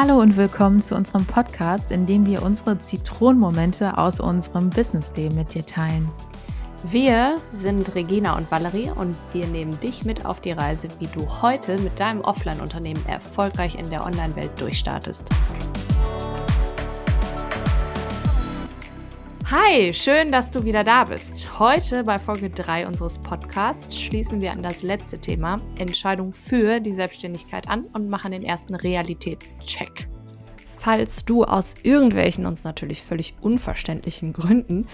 Hallo 0.00 0.20
und 0.20 0.36
willkommen 0.36 0.80
zu 0.80 0.94
unserem 0.94 1.26
Podcast, 1.26 1.90
in 1.90 2.06
dem 2.06 2.24
wir 2.24 2.44
unsere 2.44 2.78
Zitronenmomente 2.78 3.98
aus 3.98 4.20
unserem 4.20 4.70
Businessleben 4.70 5.36
mit 5.36 5.54
dir 5.54 5.66
teilen. 5.66 6.08
Wir 6.84 7.40
sind 7.52 7.96
Regina 7.96 8.36
und 8.36 8.48
Valerie 8.48 8.92
und 8.94 9.16
wir 9.32 9.48
nehmen 9.48 9.80
dich 9.80 10.04
mit 10.04 10.24
auf 10.24 10.40
die 10.40 10.52
Reise, 10.52 10.86
wie 11.00 11.08
du 11.08 11.26
heute 11.42 11.80
mit 11.80 11.98
deinem 11.98 12.20
Offline-Unternehmen 12.20 13.04
erfolgreich 13.08 13.76
in 13.76 13.90
der 13.90 14.06
Online-Welt 14.06 14.52
durchstartest. 14.60 15.30
Hi, 19.50 19.94
schön, 19.94 20.30
dass 20.30 20.50
du 20.50 20.64
wieder 20.64 20.84
da 20.84 21.04
bist. 21.04 21.58
Heute 21.58 22.04
bei 22.04 22.18
Folge 22.18 22.50
3 22.50 22.86
unseres 22.86 23.18
Podcasts 23.18 23.98
schließen 23.98 24.42
wir 24.42 24.52
an 24.52 24.62
das 24.62 24.82
letzte 24.82 25.18
Thema 25.18 25.56
Entscheidung 25.76 26.34
für 26.34 26.80
die 26.80 26.92
Selbstständigkeit 26.92 27.66
an 27.66 27.86
und 27.94 28.10
machen 28.10 28.32
den 28.32 28.44
ersten 28.44 28.74
Realitätscheck. 28.74 30.06
Falls 30.66 31.24
du 31.24 31.44
aus 31.44 31.76
irgendwelchen 31.82 32.44
uns 32.44 32.62
natürlich 32.62 33.00
völlig 33.00 33.36
unverständlichen 33.40 34.34
Gründen 34.34 34.86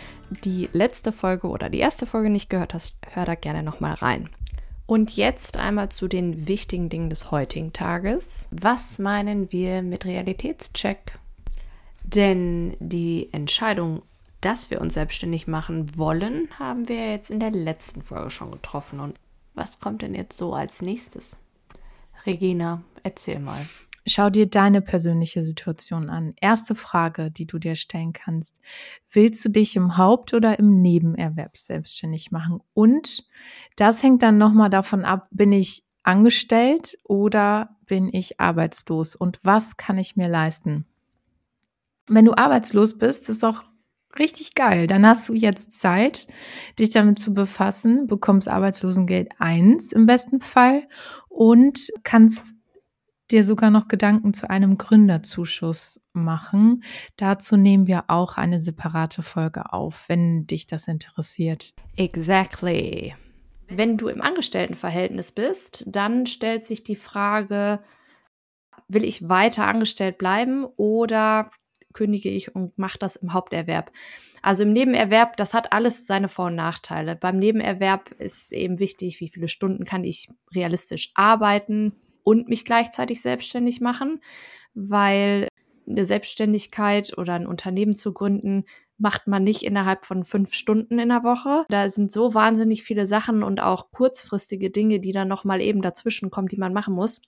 die 0.45 0.69
letzte 0.73 1.11
Folge 1.11 1.49
oder 1.49 1.69
die 1.69 1.81
erste 1.81 2.07
Folge 2.07 2.31
nicht 2.31 2.49
gehört 2.49 2.75
hast, 2.75 2.95
hör 3.11 3.25
da 3.25 3.35
gerne 3.35 3.65
nochmal 3.65 3.95
rein. 3.95 4.29
Und 4.87 5.17
jetzt 5.17 5.57
einmal 5.57 5.89
zu 5.89 6.07
den 6.07 6.47
wichtigen 6.47 6.89
Dingen 6.91 7.11
des 7.11 7.33
heutigen 7.33 7.73
Tages. 7.73 8.47
Was 8.53 9.01
meinen 9.01 9.51
wir 9.51 9.83
mit 9.83 10.05
Realitätscheck? 10.05 11.19
Denn 12.05 12.77
die 12.79 13.31
Entscheidung 13.33 14.03
dass 14.45 14.71
wir 14.71 14.81
uns 14.81 14.95
selbstständig 14.95 15.47
machen 15.47 15.97
wollen, 15.97 16.49
haben 16.59 16.89
wir 16.89 17.11
jetzt 17.11 17.31
in 17.31 17.41
der 17.41 17.51
letzten 17.51 18.03
Folge 18.03 18.31
schon 18.31 18.51
getroffen. 18.51 19.01
Und 19.01 19.19
was 19.55 19.79
kommt 19.79 20.03
denn 20.03 20.15
jetzt 20.15 20.37
so 20.37 20.53
als 20.55 20.83
nächstes? 20.83 21.39
Regina, 22.27 22.83
erzähl 23.03 23.39
mal. 23.39 23.67
Schau 24.07 24.29
dir 24.29 24.47
deine 24.47 24.83
persönliche 24.83 25.43
Situation 25.43 26.11
an. 26.11 26.35
Erste 26.39 26.75
Frage, 26.75 27.31
die 27.31 27.47
du 27.47 27.59
dir 27.59 27.75
stellen 27.75 28.13
kannst. 28.13 28.61
Willst 29.11 29.43
du 29.45 29.49
dich 29.49 29.77
im 29.77 29.97
Haupt- 29.97 30.35
oder 30.35 30.59
im 30.59 30.83
Nebenerwerb 30.83 31.57
selbstständig 31.57 32.31
machen? 32.31 32.61
Und 32.75 33.27
das 33.77 34.03
hängt 34.03 34.23
dann 34.23 34.37
nochmal 34.37 34.69
davon 34.69 35.07
ab, 35.07 35.29
bin 35.31 35.53
ich 35.53 35.85
angestellt 36.03 36.99
oder 37.05 37.77
bin 37.87 38.11
ich 38.13 38.41
arbeitslos? 38.41 39.17
Und 39.17 39.41
was 39.43 39.79
kann 39.79 39.97
ich 39.97 40.17
mir 40.17 40.29
leisten? 40.29 40.85
Wenn 42.07 42.27
du 42.27 42.35
arbeitslos 42.35 42.99
bist, 42.99 43.31
ist 43.31 43.43
auch 43.43 43.63
richtig 44.19 44.55
geil. 44.55 44.87
Dann 44.87 45.07
hast 45.07 45.29
du 45.29 45.35
jetzt 45.35 45.79
Zeit, 45.79 46.27
dich 46.79 46.91
damit 46.91 47.19
zu 47.19 47.35
befassen, 47.35 48.07
bekommst 48.07 48.49
Arbeitslosengeld 48.49 49.33
1 49.39 49.93
im 49.93 50.07
besten 50.07 50.41
Fall 50.41 50.87
und 51.29 51.91
kannst 52.03 52.55
dir 53.31 53.45
sogar 53.45 53.71
noch 53.71 53.89
Gedanken 53.89 54.35
zu 54.35 54.51
einem 54.51 54.79
Gründerzuschuss 54.79 56.05
machen. 56.13 56.85
Dazu 57.17 57.57
nehmen 57.57 57.87
wir 57.87 58.05
auch 58.09 58.37
eine 58.37 58.61
separate 58.61 59.23
Folge 59.23 59.73
auf, 59.73 60.05
wenn 60.09 60.47
dich 60.47 60.67
das 60.67 60.89
interessiert. 60.89 61.75
Exactly. 61.97 63.15
Wenn 63.69 63.97
du 63.97 64.09
im 64.09 64.21
Angestelltenverhältnis 64.21 65.33
bist, 65.33 65.85
dann 65.87 66.27
stellt 66.27 66.67
sich 66.67 66.85
die 66.85 66.97
Frage, 66.97 67.81
will 68.89 69.05
ich 69.05 69.29
weiter 69.29 69.67
angestellt 69.67 70.19
bleiben 70.19 70.67
oder 70.77 71.51
kündige 71.95 72.29
ich 72.29 72.55
und 72.55 72.77
mache 72.79 72.99
das 72.99 73.17
im 73.17 73.33
Haupterwerb. 73.33 73.91
Also 74.43 74.65
im 74.65 74.73
Nebenerwerb, 74.73 75.37
das 75.39 75.55
hat 75.55 75.73
alles 75.73 76.07
seine 76.07 76.29
Vor- 76.29 76.47
und 76.47 76.55
Nachteile. 76.55 77.17
Beim 77.17 77.39
Nebenerwerb 77.39 78.11
ist 78.19 78.53
eben 78.53 78.79
wichtig, 78.79 79.21
wie 79.21 79.29
viele 79.29 79.49
Stunden 79.49 79.85
kann 79.85 80.05
ich 80.05 80.29
realistisch 80.55 81.13
arbeiten 81.15 81.95
und 82.23 82.49
mich 82.49 82.65
gleichzeitig 82.65 83.23
selbstständig 83.23 83.81
machen, 83.81 84.21
weil 84.75 85.49
eine 85.89 86.05
Selbstständigkeit 86.05 87.17
oder 87.17 87.35
ein 87.35 87.47
Unternehmen 87.47 87.95
zu 87.95 88.13
gründen, 88.13 88.65
macht 88.97 89.27
man 89.27 89.45
nicht 89.45 89.63
innerhalb 89.63 90.05
von 90.05 90.25
fünf 90.25 90.55
Stunden 90.55 90.99
in 90.99 91.09
der 91.09 91.25
Woche. 91.25 91.65
Da 91.69 91.89
sind 91.89 92.13
so 92.13 92.33
wahnsinnig 92.35 92.83
viele 92.83 93.07
Sachen 93.07 93.43
und 93.43 93.61
auch 93.61 93.91
kurzfristige 93.91 94.71
Dinge, 94.71 95.01
die 95.01 95.13
dann 95.13 95.29
nochmal 95.29 95.61
eben 95.61 95.83
dazwischen 95.83 96.31
kommen, 96.31 96.49
die 96.49 96.57
man 96.57 96.73
machen 96.73 96.95
muss 96.95 97.23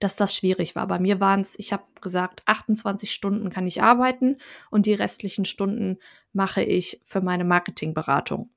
dass 0.00 0.16
das 0.16 0.34
schwierig 0.34 0.76
war. 0.76 0.86
Bei 0.86 0.98
mir 0.98 1.20
waren 1.20 1.40
es, 1.40 1.58
ich 1.58 1.72
habe 1.72 1.84
gesagt, 2.00 2.42
28 2.46 3.12
Stunden 3.12 3.50
kann 3.50 3.66
ich 3.66 3.82
arbeiten 3.82 4.38
und 4.70 4.86
die 4.86 4.94
restlichen 4.94 5.44
Stunden 5.44 5.98
mache 6.32 6.62
ich 6.62 7.00
für 7.04 7.20
meine 7.20 7.44
Marketingberatung. 7.44 8.50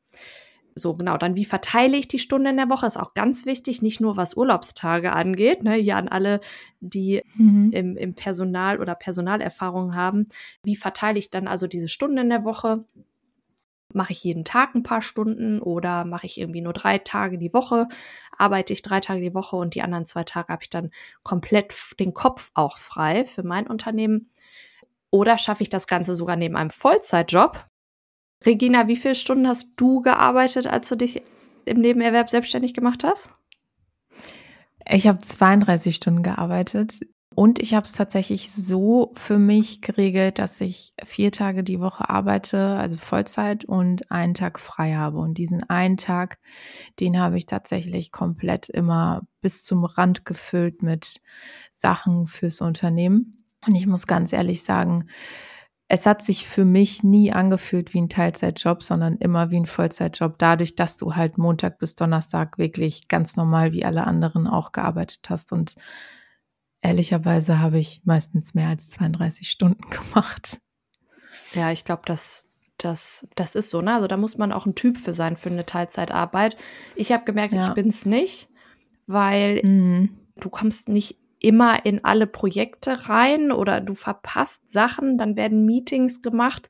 So, 0.78 0.96
genau. 0.96 1.18
Dann, 1.18 1.36
wie 1.36 1.46
verteile 1.46 1.98
ich 1.98 2.08
die 2.08 2.20
Stunden 2.20 2.48
in 2.48 2.58
der 2.58 2.70
Woche? 2.70 2.86
Ist 2.86 3.00
auch 3.00 3.14
ganz 3.14 3.46
wichtig, 3.46 3.82
nicht 3.82 4.00
nur 4.00 4.16
was 4.16 4.38
Urlaubstage 4.38 5.12
angeht. 5.12 5.64
Ne, 5.64 5.74
hier 5.74 5.98
an 5.98 6.08
alle, 6.08 6.40
die 6.80 7.24
mhm. 7.36 7.72
im, 7.74 7.98
im 7.98 8.14
Personal 8.14 8.80
oder 8.80 8.96
Personalerfahrung 8.96 9.96
haben. 9.96 10.28
Wie 10.64 10.76
verteile 10.76 11.18
ich 11.18 11.32
dann 11.32 11.48
also 11.48 11.68
diese 11.68 11.88
Stunden 11.88 12.20
in 12.20 12.30
der 12.30 12.44
Woche? 12.44 12.86
Mache 13.98 14.14
ich 14.14 14.24
jeden 14.24 14.46
Tag 14.46 14.76
ein 14.76 14.84
paar 14.84 15.02
Stunden 15.02 15.60
oder 15.60 16.06
mache 16.06 16.28
ich 16.28 16.40
irgendwie 16.40 16.62
nur 16.62 16.74
drei 16.74 17.00
Tage 17.00 17.40
die 17.40 17.52
Woche? 17.52 17.88
Arbeite 18.38 18.72
ich 18.72 18.84
drei 18.84 19.00
Tage 19.00 19.22
die 19.22 19.34
Woche 19.34 19.56
und 19.56 19.74
die 19.74 19.82
anderen 19.82 20.06
zwei 20.06 20.24
Tage 20.24 20.50
habe 20.50 20.62
ich 20.62 20.70
dann 20.70 20.92
komplett 21.24 21.74
den 22.00 22.14
Kopf 22.14 22.52
auch 22.54 22.78
frei 22.78 23.26
für 23.26 23.42
mein 23.42 23.66
Unternehmen? 23.66 24.30
Oder 25.10 25.40
schaffe 25.40 25.64
ich 25.64 25.70
das 25.70 25.88
Ganze 25.88 26.16
sogar 26.16 26.36
neben 26.36 26.56
einem 26.56 26.70
Vollzeitjob? 26.70 27.66
Regina, 28.46 28.88
wie 28.88 28.98
viele 28.98 29.16
Stunden 29.16 29.48
hast 29.48 29.74
du 29.78 30.02
gearbeitet, 30.02 30.68
als 30.68 30.90
du 30.90 30.96
dich 30.96 31.24
im 31.66 31.82
Nebenerwerb 31.82 32.30
selbstständig 32.30 32.76
gemacht 32.76 33.04
hast? 33.04 33.30
Ich 34.88 35.08
habe 35.08 35.18
32 35.18 35.96
Stunden 35.96 36.22
gearbeitet. 36.22 37.00
Und 37.40 37.60
ich 37.60 37.76
habe 37.76 37.86
es 37.86 37.92
tatsächlich 37.92 38.52
so 38.52 39.12
für 39.16 39.38
mich 39.38 39.82
geregelt, 39.84 40.40
dass 40.40 40.60
ich 40.60 40.96
vier 41.06 41.32
Tage 41.32 41.64
die 41.64 41.80
Woche 41.80 42.10
arbeite, 42.10 42.58
also 42.58 42.98
Vollzeit 42.98 43.64
und 43.64 44.10
einen 44.10 44.34
Tag 44.34 44.60
frei 44.60 44.96
habe. 44.96 45.20
Und 45.20 45.38
diesen 45.38 45.62
einen 45.70 45.98
Tag, 45.98 46.40
den 47.00 47.20
habe 47.20 47.38
ich 47.38 47.46
tatsächlich 47.46 48.12
komplett 48.12 48.70
immer 48.70 49.28
bis 49.40 49.64
zum 49.64 49.86
Rand 49.86 50.26
gefüllt 50.26 50.82
mit 50.82 51.22
Sachen 51.76 52.26
fürs 52.26 52.60
Unternehmen. 52.60 53.46
Und 53.68 53.76
ich 53.76 53.86
muss 53.86 54.08
ganz 54.08 54.34
ehrlich 54.34 54.64
sagen, 54.64 55.06
es 55.90 56.08
hat 56.08 56.24
sich 56.24 56.48
für 56.48 56.66
mich 56.66 57.04
nie 57.04 57.32
angefühlt 57.32 57.94
wie 57.94 58.02
ein 58.02 58.10
Teilzeitjob, 58.10 58.82
sondern 58.82 59.18
immer 59.18 59.52
wie 59.52 59.58
ein 59.58 59.68
Vollzeitjob, 59.68 60.40
dadurch, 60.40 60.76
dass 60.76 60.98
du 60.98 61.16
halt 61.16 61.38
Montag 61.38 61.78
bis 61.78 61.94
Donnerstag 61.94 62.58
wirklich 62.58 63.08
ganz 63.08 63.36
normal 63.36 63.74
wie 63.74 63.86
alle 63.86 64.08
anderen 64.08 64.48
auch 64.48 64.72
gearbeitet 64.72 65.30
hast 65.30 65.52
und 65.52 65.76
ehrlicherweise 66.88 67.60
habe 67.60 67.80
ich 67.80 68.02
meistens 68.06 68.54
mehr 68.54 68.70
als 68.70 68.90
32 68.90 69.50
Stunden 69.50 69.84
gemacht. 69.90 70.60
Ja, 71.54 71.72
ich 71.72 71.86
glaube, 71.86 72.04
das, 72.06 72.50
das, 72.78 73.28
das 73.36 73.56
ist 73.56 73.70
so. 73.70 73.82
Ne? 73.82 73.94
Also 73.94 74.08
da 74.08 74.18
muss 74.18 74.38
man 74.38 74.52
auch 74.52 74.66
ein 74.66 74.76
Typ 74.76 74.98
für 74.98 75.14
sein 75.14 75.36
für 75.36 75.50
eine 75.50 75.66
Teilzeitarbeit. 75.66 76.56
Ich 76.96 77.12
habe 77.12 77.26
gemerkt, 77.26 77.54
ja. 77.54 77.68
ich 77.68 77.74
bin 77.74 77.90
es 77.90 78.06
nicht, 78.06 78.50
weil 79.06 79.62
mhm. 79.64 80.18
du 80.38 80.50
kommst 80.50 80.90
nicht 80.90 81.18
immer 81.40 81.86
in 81.86 82.04
alle 82.04 82.26
Projekte 82.26 83.10
rein 83.10 83.52
oder 83.52 83.80
du 83.80 83.94
verpasst 83.94 84.72
Sachen, 84.72 85.18
dann 85.18 85.36
werden 85.36 85.66
Meetings 85.66 86.22
gemacht 86.22 86.70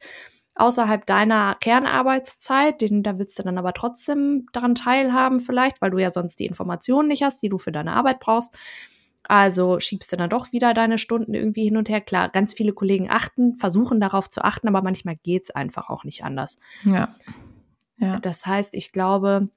außerhalb 0.56 1.06
deiner 1.06 1.56
Kernarbeitszeit, 1.60 2.82
den, 2.82 3.04
da 3.04 3.20
willst 3.20 3.38
du 3.38 3.44
dann 3.44 3.60
aber 3.60 3.74
trotzdem 3.74 4.48
daran 4.52 4.74
teilhaben 4.74 5.40
vielleicht, 5.40 5.82
weil 5.82 5.92
du 5.92 6.00
ja 6.00 6.10
sonst 6.10 6.40
die 6.40 6.48
Informationen 6.48 7.08
nicht 7.08 7.22
hast, 7.22 7.44
die 7.44 7.50
du 7.50 7.60
für 7.60 7.72
deine 7.72 7.94
Arbeit 7.94 8.20
brauchst. 8.20 8.56
Also 9.28 9.80
schiebst 9.80 10.12
du 10.12 10.18
dann 10.18 10.30
doch 10.30 10.54
wieder 10.54 10.74
deine 10.74 10.98
Stunden 10.98 11.34
irgendwie 11.34 11.66
hin 11.66 11.76
und 11.76 11.90
her. 11.90 12.00
Klar, 12.00 12.30
ganz 12.30 12.54
viele 12.54 12.72
Kollegen 12.72 13.10
achten, 13.10 13.58
versuchen 13.58 14.00
darauf 14.00 14.30
zu 14.30 14.42
achten, 14.42 14.70
aber 14.70 14.82
manchmal 14.82 15.18
geht's 15.18 15.52
einfach 15.52 15.90
auch 15.90 16.06
nicht 16.06 16.24
anders. 16.24 16.60
Ja. 16.84 17.10
ja. 17.98 18.20
Das 18.20 18.46
heißt, 18.46 18.74
ich 18.74 18.94
glaube, 18.94 19.50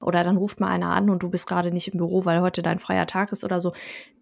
oder 0.00 0.24
dann 0.24 0.36
ruft 0.36 0.58
mal 0.58 0.68
einer 0.68 0.90
an 0.90 1.10
und 1.10 1.22
du 1.22 1.30
bist 1.30 1.46
gerade 1.46 1.70
nicht 1.70 1.88
im 1.88 1.98
Büro, 1.98 2.24
weil 2.24 2.40
heute 2.40 2.62
dein 2.62 2.80
freier 2.80 3.06
Tag 3.06 3.30
ist 3.30 3.44
oder 3.44 3.60
so. 3.60 3.72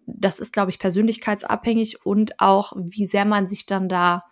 Das 0.05 0.39
ist, 0.39 0.53
glaube 0.53 0.69
ich, 0.69 0.77
persönlichkeitsabhängig 0.77 2.05
und 2.05 2.39
auch, 2.39 2.73
wie 2.75 3.07
sehr 3.07 3.25
man 3.25 3.47
sich 3.47 3.65
dann 3.65 3.89
da 3.89 4.23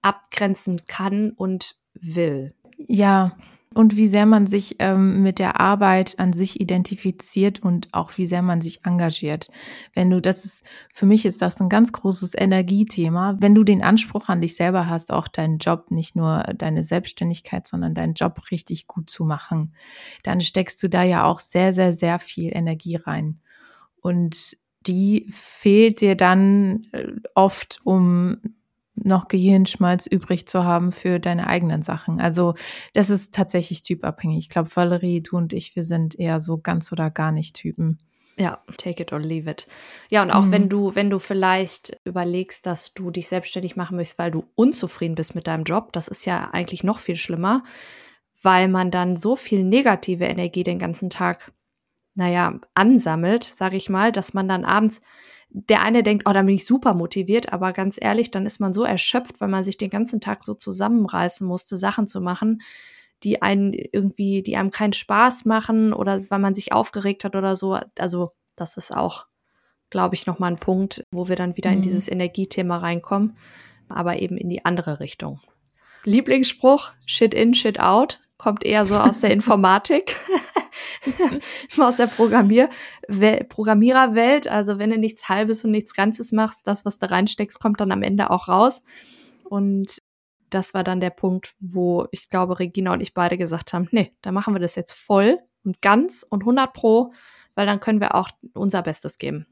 abgrenzen 0.00 0.82
kann 0.86 1.32
und 1.32 1.76
will. 1.94 2.54
Ja, 2.76 3.36
und 3.78 3.96
wie 3.96 4.08
sehr 4.08 4.26
man 4.26 4.48
sich 4.48 4.74
ähm, 4.80 5.22
mit 5.22 5.38
der 5.38 5.60
Arbeit 5.60 6.18
an 6.18 6.32
sich 6.32 6.60
identifiziert 6.60 7.62
und 7.62 7.86
auch 7.92 8.18
wie 8.18 8.26
sehr 8.26 8.42
man 8.42 8.60
sich 8.60 8.84
engagiert. 8.84 9.52
Wenn 9.94 10.10
du, 10.10 10.20
das 10.20 10.44
ist, 10.44 10.64
für 10.92 11.06
mich 11.06 11.24
ist 11.24 11.40
das 11.42 11.60
ein 11.60 11.68
ganz 11.68 11.92
großes 11.92 12.32
Energiethema. 12.36 13.36
Wenn 13.38 13.54
du 13.54 13.62
den 13.62 13.80
Anspruch 13.80 14.28
an 14.28 14.40
dich 14.40 14.56
selber 14.56 14.88
hast, 14.88 15.12
auch 15.12 15.28
deinen 15.28 15.58
Job, 15.58 15.92
nicht 15.92 16.16
nur 16.16 16.42
deine 16.56 16.82
Selbstständigkeit, 16.82 17.68
sondern 17.68 17.94
deinen 17.94 18.14
Job 18.14 18.50
richtig 18.50 18.88
gut 18.88 19.10
zu 19.10 19.24
machen, 19.24 19.72
dann 20.24 20.40
steckst 20.40 20.82
du 20.82 20.88
da 20.88 21.04
ja 21.04 21.22
auch 21.22 21.38
sehr, 21.38 21.72
sehr, 21.72 21.92
sehr 21.92 22.18
viel 22.18 22.50
Energie 22.52 22.96
rein. 22.96 23.38
Und 24.00 24.56
die 24.88 25.28
fehlt 25.30 26.00
dir 26.00 26.16
dann 26.16 26.88
äh, 26.90 27.12
oft, 27.36 27.78
um 27.84 28.38
noch 29.04 29.28
Gehirnschmalz 29.28 30.06
übrig 30.06 30.46
zu 30.46 30.64
haben 30.64 30.92
für 30.92 31.18
deine 31.18 31.46
eigenen 31.46 31.82
Sachen. 31.82 32.20
Also 32.20 32.54
das 32.94 33.10
ist 33.10 33.34
tatsächlich 33.34 33.82
typabhängig. 33.82 34.38
Ich 34.38 34.48
glaube, 34.48 34.74
Valerie, 34.74 35.20
du 35.20 35.36
und 35.36 35.52
ich, 35.52 35.76
wir 35.76 35.82
sind 35.84 36.18
eher 36.18 36.40
so 36.40 36.58
ganz 36.58 36.92
oder 36.92 37.10
gar 37.10 37.32
nicht 37.32 37.56
Typen. 37.56 37.98
Ja, 38.36 38.62
take 38.76 39.02
it 39.02 39.12
or 39.12 39.18
leave 39.18 39.50
it. 39.50 39.66
Ja, 40.10 40.22
und 40.22 40.30
auch 40.30 40.44
Mhm. 40.44 40.52
wenn 40.52 40.68
du, 40.68 40.94
wenn 40.94 41.10
du 41.10 41.18
vielleicht 41.18 41.98
überlegst, 42.04 42.66
dass 42.66 42.94
du 42.94 43.10
dich 43.10 43.26
selbstständig 43.26 43.74
machen 43.74 43.96
möchtest, 43.96 44.18
weil 44.20 44.30
du 44.30 44.44
unzufrieden 44.54 45.16
bist 45.16 45.34
mit 45.34 45.48
deinem 45.48 45.64
Job, 45.64 45.92
das 45.92 46.06
ist 46.06 46.24
ja 46.24 46.50
eigentlich 46.52 46.84
noch 46.84 47.00
viel 47.00 47.16
schlimmer, 47.16 47.64
weil 48.42 48.68
man 48.68 48.92
dann 48.92 49.16
so 49.16 49.34
viel 49.34 49.64
negative 49.64 50.24
Energie 50.24 50.62
den 50.62 50.78
ganzen 50.78 51.10
Tag, 51.10 51.50
naja, 52.14 52.60
ansammelt, 52.74 53.42
sage 53.42 53.76
ich 53.76 53.88
mal, 53.88 54.12
dass 54.12 54.34
man 54.34 54.46
dann 54.46 54.64
abends, 54.64 55.00
der 55.50 55.82
eine 55.82 56.02
denkt, 56.02 56.24
oh, 56.28 56.32
dann 56.32 56.46
bin 56.46 56.54
ich 56.54 56.66
super 56.66 56.94
motiviert, 56.94 57.52
aber 57.52 57.72
ganz 57.72 57.98
ehrlich, 58.00 58.30
dann 58.30 58.46
ist 58.46 58.60
man 58.60 58.74
so 58.74 58.84
erschöpft, 58.84 59.40
weil 59.40 59.48
man 59.48 59.64
sich 59.64 59.78
den 59.78 59.90
ganzen 59.90 60.20
Tag 60.20 60.44
so 60.44 60.54
zusammenreißen 60.54 61.46
musste, 61.46 61.76
Sachen 61.76 62.06
zu 62.06 62.20
machen, 62.20 62.62
die 63.22 63.42
einen 63.42 63.72
irgendwie, 63.72 64.42
die 64.42 64.56
einem 64.56 64.70
keinen 64.70 64.92
Spaß 64.92 65.44
machen 65.44 65.92
oder 65.92 66.30
weil 66.30 66.38
man 66.38 66.54
sich 66.54 66.72
aufgeregt 66.72 67.24
hat 67.24 67.34
oder 67.34 67.56
so. 67.56 67.78
Also 67.98 68.32
das 68.56 68.76
ist 68.76 68.94
auch, 68.94 69.26
glaube 69.90 70.14
ich, 70.14 70.26
nochmal 70.26 70.52
ein 70.52 70.60
Punkt, 70.60 71.02
wo 71.10 71.28
wir 71.28 71.36
dann 71.36 71.56
wieder 71.56 71.70
in 71.70 71.78
Mhm. 71.78 71.82
dieses 71.82 72.08
Energiethema 72.08 72.76
reinkommen, 72.76 73.36
aber 73.88 74.20
eben 74.20 74.36
in 74.36 74.48
die 74.48 74.64
andere 74.64 75.00
Richtung. 75.00 75.40
Lieblingsspruch, 76.04 76.92
shit 77.06 77.34
in, 77.34 77.54
shit 77.54 77.80
out, 77.80 78.20
kommt 78.36 78.64
eher 78.64 78.86
so 78.86 78.96
aus 78.96 79.20
der 79.20 79.30
Informatik, 79.32 80.14
aus 81.78 81.96
der 81.96 82.06
Programmier 82.06 82.68
Wel- 83.08 83.44
Programmiererwelt. 83.44 84.48
Also 84.48 84.78
wenn 84.78 84.90
du 84.90 84.98
nichts 84.98 85.28
Halbes 85.28 85.64
und 85.64 85.70
nichts 85.70 85.94
Ganzes 85.94 86.32
machst, 86.32 86.66
das, 86.66 86.84
was 86.84 86.98
du 86.98 87.10
reinsteckst, 87.10 87.60
kommt 87.60 87.80
dann 87.80 87.92
am 87.92 88.02
Ende 88.02 88.30
auch 88.30 88.48
raus. 88.48 88.82
Und 89.48 90.02
das 90.50 90.74
war 90.74 90.84
dann 90.84 91.00
der 91.00 91.10
Punkt, 91.10 91.54
wo 91.60 92.06
ich 92.10 92.30
glaube, 92.30 92.58
Regina 92.58 92.92
und 92.92 93.00
ich 93.00 93.14
beide 93.14 93.38
gesagt 93.38 93.72
haben, 93.72 93.88
nee, 93.90 94.12
da 94.22 94.32
machen 94.32 94.54
wir 94.54 94.60
das 94.60 94.74
jetzt 94.74 94.92
voll 94.92 95.38
und 95.64 95.82
ganz 95.82 96.24
und 96.28 96.42
100 96.42 96.72
pro, 96.72 97.12
weil 97.54 97.66
dann 97.66 97.80
können 97.80 98.00
wir 98.00 98.14
auch 98.14 98.30
unser 98.54 98.82
Bestes 98.82 99.18
geben. 99.18 99.46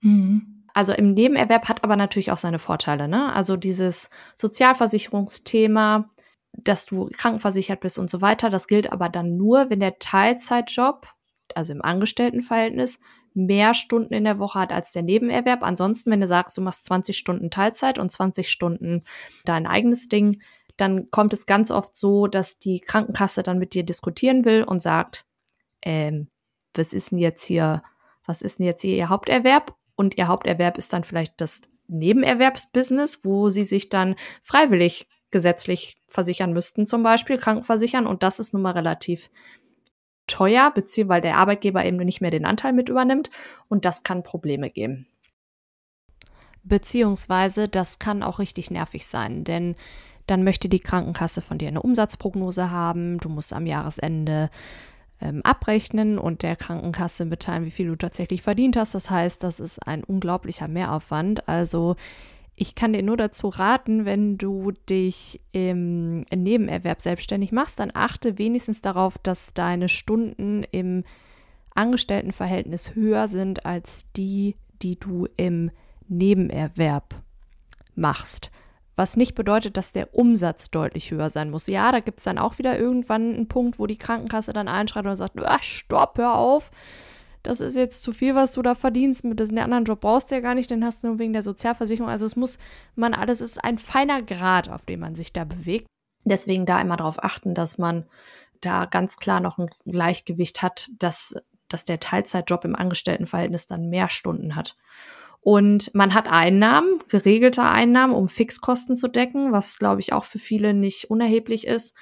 Mhm. 0.00 0.64
Also 0.72 0.92
im 0.92 1.14
Nebenerwerb 1.14 1.68
hat 1.68 1.84
aber 1.84 1.96
natürlich 1.96 2.30
auch 2.30 2.36
seine 2.36 2.58
Vorteile, 2.58 3.08
ne? 3.08 3.32
Also 3.32 3.56
dieses 3.56 4.10
Sozialversicherungsthema, 4.36 6.10
dass 6.52 6.86
du 6.86 7.08
krankenversichert 7.12 7.80
bist 7.80 7.98
und 7.98 8.10
so 8.10 8.20
weiter, 8.20 8.50
das 8.50 8.66
gilt 8.66 8.92
aber 8.92 9.08
dann 9.08 9.36
nur, 9.36 9.70
wenn 9.70 9.80
der 9.80 9.98
Teilzeitjob, 9.98 11.06
also 11.54 11.72
im 11.72 11.82
Angestelltenverhältnis, 11.82 13.00
mehr 13.32 13.74
Stunden 13.74 14.12
in 14.12 14.24
der 14.24 14.38
Woche 14.38 14.58
hat 14.58 14.72
als 14.72 14.92
der 14.92 15.02
Nebenerwerb. 15.02 15.62
Ansonsten, 15.62 16.10
wenn 16.10 16.20
du 16.20 16.26
sagst, 16.26 16.58
du 16.58 16.62
machst 16.62 16.84
20 16.86 17.16
Stunden 17.16 17.50
Teilzeit 17.50 17.98
und 17.98 18.10
20 18.10 18.50
Stunden 18.50 19.04
dein 19.44 19.66
eigenes 19.66 20.08
Ding, 20.08 20.42
dann 20.76 21.06
kommt 21.10 21.32
es 21.32 21.46
ganz 21.46 21.70
oft 21.70 21.94
so, 21.94 22.26
dass 22.26 22.58
die 22.58 22.80
Krankenkasse 22.80 23.42
dann 23.42 23.58
mit 23.58 23.74
dir 23.74 23.84
diskutieren 23.84 24.44
will 24.44 24.64
und 24.64 24.82
sagt, 24.82 25.26
ähm, 25.82 26.28
was 26.74 26.92
ist 26.92 27.10
denn 27.10 27.18
jetzt 27.18 27.44
hier, 27.44 27.82
was 28.26 28.42
ist 28.42 28.58
denn 28.58 28.66
jetzt 28.66 28.82
hier 28.82 28.96
ihr 28.96 29.08
Haupterwerb? 29.08 29.76
Und 29.94 30.16
ihr 30.16 30.28
Haupterwerb 30.28 30.78
ist 30.78 30.92
dann 30.92 31.04
vielleicht 31.04 31.40
das 31.40 31.62
Nebenerwerbsbusiness, 31.88 33.24
wo 33.24 33.50
sie 33.50 33.64
sich 33.64 33.88
dann 33.88 34.16
freiwillig 34.42 35.08
gesetzlich 35.30 35.96
versichern 36.08 36.52
müssten, 36.52 36.86
zum 36.86 37.02
Beispiel 37.02 37.36
krankenversichern. 37.36 38.06
Und 38.06 38.22
das 38.22 38.38
ist 38.40 38.52
nun 38.52 38.62
mal 38.62 38.72
relativ 38.72 39.30
teuer, 40.26 40.70
beziehungsweise 40.70 41.08
weil 41.08 41.20
der 41.20 41.36
Arbeitgeber 41.36 41.84
eben 41.84 41.96
nicht 41.98 42.20
mehr 42.20 42.30
den 42.30 42.46
Anteil 42.46 42.72
mit 42.72 42.88
übernimmt. 42.88 43.30
Und 43.68 43.84
das 43.84 44.02
kann 44.02 44.22
Probleme 44.22 44.70
geben. 44.70 45.06
Beziehungsweise 46.62 47.68
das 47.68 47.98
kann 47.98 48.22
auch 48.22 48.38
richtig 48.38 48.70
nervig 48.70 49.06
sein, 49.06 49.44
denn 49.44 49.76
dann 50.26 50.44
möchte 50.44 50.68
die 50.68 50.80
Krankenkasse 50.80 51.40
von 51.40 51.58
dir 51.58 51.68
eine 51.68 51.82
Umsatzprognose 51.82 52.70
haben. 52.70 53.18
Du 53.18 53.28
musst 53.28 53.52
am 53.52 53.66
Jahresende 53.66 54.50
ähm, 55.20 55.40
abrechnen 55.42 56.18
und 56.18 56.42
der 56.42 56.56
Krankenkasse 56.56 57.24
mitteilen, 57.24 57.64
wie 57.64 57.70
viel 57.70 57.88
du 57.88 57.96
tatsächlich 57.96 58.42
verdient 58.42 58.76
hast. 58.76 58.94
Das 58.94 59.10
heißt, 59.10 59.42
das 59.42 59.58
ist 59.58 59.86
ein 59.86 60.04
unglaublicher 60.04 60.68
Mehraufwand. 60.68 61.48
Also 61.48 61.96
ich 62.60 62.74
kann 62.74 62.92
dir 62.92 63.02
nur 63.02 63.16
dazu 63.16 63.48
raten, 63.48 64.04
wenn 64.04 64.36
du 64.36 64.72
dich 64.72 65.40
im 65.50 66.26
Nebenerwerb 66.30 67.00
selbstständig 67.00 67.52
machst, 67.52 67.80
dann 67.80 67.90
achte 67.94 68.36
wenigstens 68.36 68.82
darauf, 68.82 69.16
dass 69.16 69.54
deine 69.54 69.88
Stunden 69.88 70.64
im 70.64 71.04
Angestelltenverhältnis 71.74 72.94
höher 72.94 73.28
sind 73.28 73.64
als 73.64 74.12
die, 74.12 74.56
die 74.82 75.00
du 75.00 75.26
im 75.38 75.70
Nebenerwerb 76.06 77.22
machst. 77.94 78.50
Was 78.94 79.16
nicht 79.16 79.34
bedeutet, 79.34 79.78
dass 79.78 79.92
der 79.92 80.14
Umsatz 80.14 80.70
deutlich 80.70 81.10
höher 81.10 81.30
sein 81.30 81.48
muss. 81.48 81.66
Ja, 81.66 81.90
da 81.92 82.00
gibt 82.00 82.18
es 82.18 82.24
dann 82.24 82.36
auch 82.36 82.58
wieder 82.58 82.78
irgendwann 82.78 83.36
einen 83.36 83.48
Punkt, 83.48 83.78
wo 83.78 83.86
die 83.86 83.96
Krankenkasse 83.96 84.52
dann 84.52 84.68
einschreibt 84.68 85.08
und 85.08 85.16
sagt, 85.16 85.42
ah, 85.42 85.62
stopp, 85.62 86.18
hör 86.18 86.36
auf. 86.36 86.70
Das 87.42 87.60
ist 87.60 87.76
jetzt 87.76 88.02
zu 88.02 88.12
viel, 88.12 88.34
was 88.34 88.52
du 88.52 88.62
da 88.62 88.74
verdienst. 88.74 89.24
Mit 89.24 89.40
dem 89.40 89.58
anderen 89.58 89.84
Job 89.84 90.00
brauchst 90.00 90.30
du 90.30 90.34
ja 90.34 90.40
gar 90.40 90.54
nicht, 90.54 90.70
den 90.70 90.84
hast 90.84 91.02
du 91.02 91.08
nur 91.08 91.18
wegen 91.18 91.32
der 91.32 91.42
Sozialversicherung. 91.42 92.10
Also 92.10 92.26
es 92.26 92.36
muss 92.36 92.58
man 92.94 93.14
alles, 93.14 93.40
es 93.40 93.52
ist 93.52 93.64
ein 93.64 93.78
feiner 93.78 94.22
Grad, 94.22 94.68
auf 94.68 94.84
dem 94.84 95.00
man 95.00 95.14
sich 95.14 95.32
da 95.32 95.44
bewegt. 95.44 95.86
Deswegen 96.24 96.66
da 96.66 96.80
immer 96.80 96.96
darauf 96.96 97.22
achten, 97.22 97.54
dass 97.54 97.78
man 97.78 98.06
da 98.60 98.84
ganz 98.84 99.16
klar 99.16 99.40
noch 99.40 99.58
ein 99.58 99.70
Gleichgewicht 99.86 100.60
hat, 100.60 100.90
dass, 100.98 101.34
dass 101.68 101.84
der 101.84 101.98
Teilzeitjob 101.98 102.64
im 102.64 102.76
Angestelltenverhältnis 102.76 103.66
dann 103.66 103.88
mehr 103.88 104.10
Stunden 104.10 104.54
hat. 104.54 104.76
Und 105.40 105.94
man 105.94 106.12
hat 106.12 106.28
Einnahmen, 106.28 106.98
geregelte 107.08 107.62
Einnahmen, 107.62 108.14
um 108.14 108.28
Fixkosten 108.28 108.94
zu 108.94 109.08
decken, 109.08 109.52
was, 109.52 109.78
glaube 109.78 110.00
ich, 110.00 110.12
auch 110.12 110.24
für 110.24 110.38
viele 110.38 110.74
nicht 110.74 111.10
unerheblich 111.10 111.66
ist. 111.66 111.96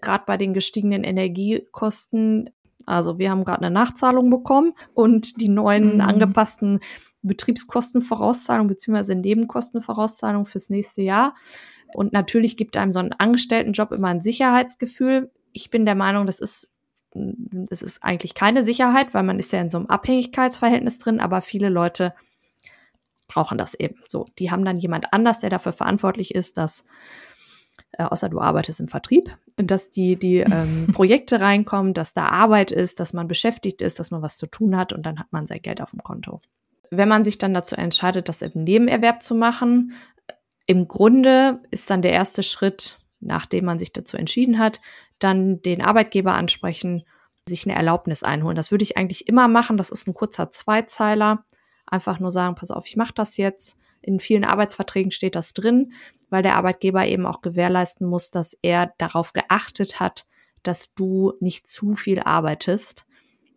Gerade 0.00 0.24
bei 0.26 0.36
den 0.36 0.54
gestiegenen 0.54 1.04
Energiekosten. 1.04 2.50
Also 2.88 3.18
wir 3.18 3.30
haben 3.30 3.44
gerade 3.44 3.62
eine 3.62 3.70
Nachzahlung 3.70 4.30
bekommen 4.30 4.72
und 4.94 5.40
die 5.40 5.48
neuen 5.48 5.94
Mhm. 5.96 6.00
angepassten 6.00 6.80
Betriebskostenvorauszahlungen 7.22 8.68
beziehungsweise 8.68 9.14
Nebenkostenvorauszahlungen 9.14 10.46
fürs 10.46 10.70
nächste 10.70 11.02
Jahr. 11.02 11.34
Und 11.94 12.12
natürlich 12.12 12.56
gibt 12.56 12.76
einem 12.76 12.92
so 12.92 12.98
ein 13.00 13.12
Angestelltenjob 13.12 13.92
immer 13.92 14.08
ein 14.08 14.20
Sicherheitsgefühl. 14.20 15.30
Ich 15.52 15.70
bin 15.70 15.84
der 15.86 15.94
Meinung, 15.94 16.26
das 16.26 16.40
ist 16.40 16.74
das 17.14 17.82
ist 17.82 18.04
eigentlich 18.04 18.34
keine 18.34 18.62
Sicherheit, 18.62 19.14
weil 19.14 19.22
man 19.22 19.38
ist 19.38 19.50
ja 19.52 19.60
in 19.60 19.70
so 19.70 19.78
einem 19.78 19.86
Abhängigkeitsverhältnis 19.86 20.98
drin, 20.98 21.20
aber 21.20 21.40
viele 21.40 21.70
Leute 21.70 22.14
brauchen 23.28 23.58
das 23.58 23.74
eben. 23.74 23.96
So, 24.08 24.26
die 24.38 24.50
haben 24.50 24.64
dann 24.64 24.76
jemand 24.76 25.12
anders, 25.12 25.40
der 25.40 25.50
dafür 25.50 25.72
verantwortlich 25.72 26.34
ist, 26.34 26.58
dass 26.58 26.84
äh, 27.92 28.04
außer 28.04 28.28
du 28.28 28.40
arbeitest 28.40 28.80
im 28.80 28.88
Vertrieb, 28.88 29.36
dass 29.56 29.90
die 29.90 30.16
die 30.16 30.38
ähm, 30.38 30.88
Projekte 30.92 31.40
reinkommen, 31.40 31.94
dass 31.94 32.12
da 32.12 32.26
Arbeit 32.26 32.70
ist, 32.70 33.00
dass 33.00 33.12
man 33.12 33.28
beschäftigt 33.28 33.82
ist, 33.82 33.98
dass 33.98 34.10
man 34.10 34.22
was 34.22 34.38
zu 34.38 34.46
tun 34.46 34.76
hat 34.76 34.92
und 34.92 35.04
dann 35.04 35.18
hat 35.18 35.32
man 35.32 35.46
sein 35.46 35.62
Geld 35.62 35.80
auf 35.80 35.90
dem 35.90 36.02
Konto. 36.02 36.40
Wenn 36.90 37.08
man 37.08 37.24
sich 37.24 37.38
dann 37.38 37.54
dazu 37.54 37.76
entscheidet, 37.76 38.28
das 38.28 38.42
im 38.42 38.64
Nebenerwerb 38.64 39.22
zu 39.22 39.34
machen, 39.34 39.92
im 40.66 40.88
Grunde 40.88 41.60
ist 41.70 41.90
dann 41.90 42.02
der 42.02 42.12
erste 42.12 42.42
Schritt, 42.42 42.98
nachdem 43.20 43.64
man 43.64 43.78
sich 43.78 43.92
dazu 43.92 44.16
entschieden 44.16 44.58
hat, 44.58 44.80
dann 45.18 45.60
den 45.62 45.82
Arbeitgeber 45.82 46.34
ansprechen, 46.34 47.04
sich 47.46 47.66
eine 47.66 47.74
Erlaubnis 47.74 48.22
einholen. 48.22 48.56
Das 48.56 48.70
würde 48.70 48.84
ich 48.84 48.96
eigentlich 48.96 49.26
immer 49.28 49.48
machen. 49.48 49.76
Das 49.76 49.90
ist 49.90 50.06
ein 50.06 50.14
kurzer 50.14 50.50
Zweizeiler. 50.50 51.44
Einfach 51.86 52.20
nur 52.20 52.30
sagen, 52.30 52.54
pass 52.54 52.70
auf, 52.70 52.86
ich 52.86 52.96
mache 52.96 53.14
das 53.14 53.36
jetzt. 53.36 53.80
In 54.00 54.20
vielen 54.20 54.44
Arbeitsverträgen 54.44 55.10
steht 55.10 55.34
das 55.34 55.54
drin, 55.54 55.92
weil 56.30 56.42
der 56.42 56.56
Arbeitgeber 56.56 57.06
eben 57.06 57.26
auch 57.26 57.40
gewährleisten 57.40 58.06
muss, 58.06 58.30
dass 58.30 58.56
er 58.62 58.92
darauf 58.98 59.32
geachtet 59.32 60.00
hat, 60.00 60.26
dass 60.62 60.94
du 60.94 61.32
nicht 61.40 61.66
zu 61.66 61.92
viel 61.92 62.20
arbeitest 62.20 63.06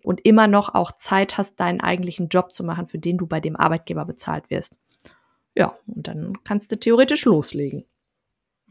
und 0.04 0.22
immer 0.26 0.48
noch 0.48 0.74
auch 0.74 0.92
Zeit 0.94 1.38
hast, 1.38 1.60
deinen 1.60 1.82
eigentlichen 1.82 2.30
Job 2.30 2.54
zu 2.54 2.64
machen, 2.64 2.88
für 2.88 3.00
den 3.00 3.18
du 3.18 3.28
bei 3.28 3.40
dem 3.40 3.56
Arbeitgeber 3.56 4.06
bezahlt 4.06 4.50
wirst. 4.50 4.80
Ja, 5.56 5.78
und 5.88 6.08
dann 6.08 6.44
kannst 6.44 6.72
du 6.72 6.80
theoretisch 6.80 7.26
loslegen. 7.26 7.86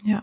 Ja, 0.02 0.22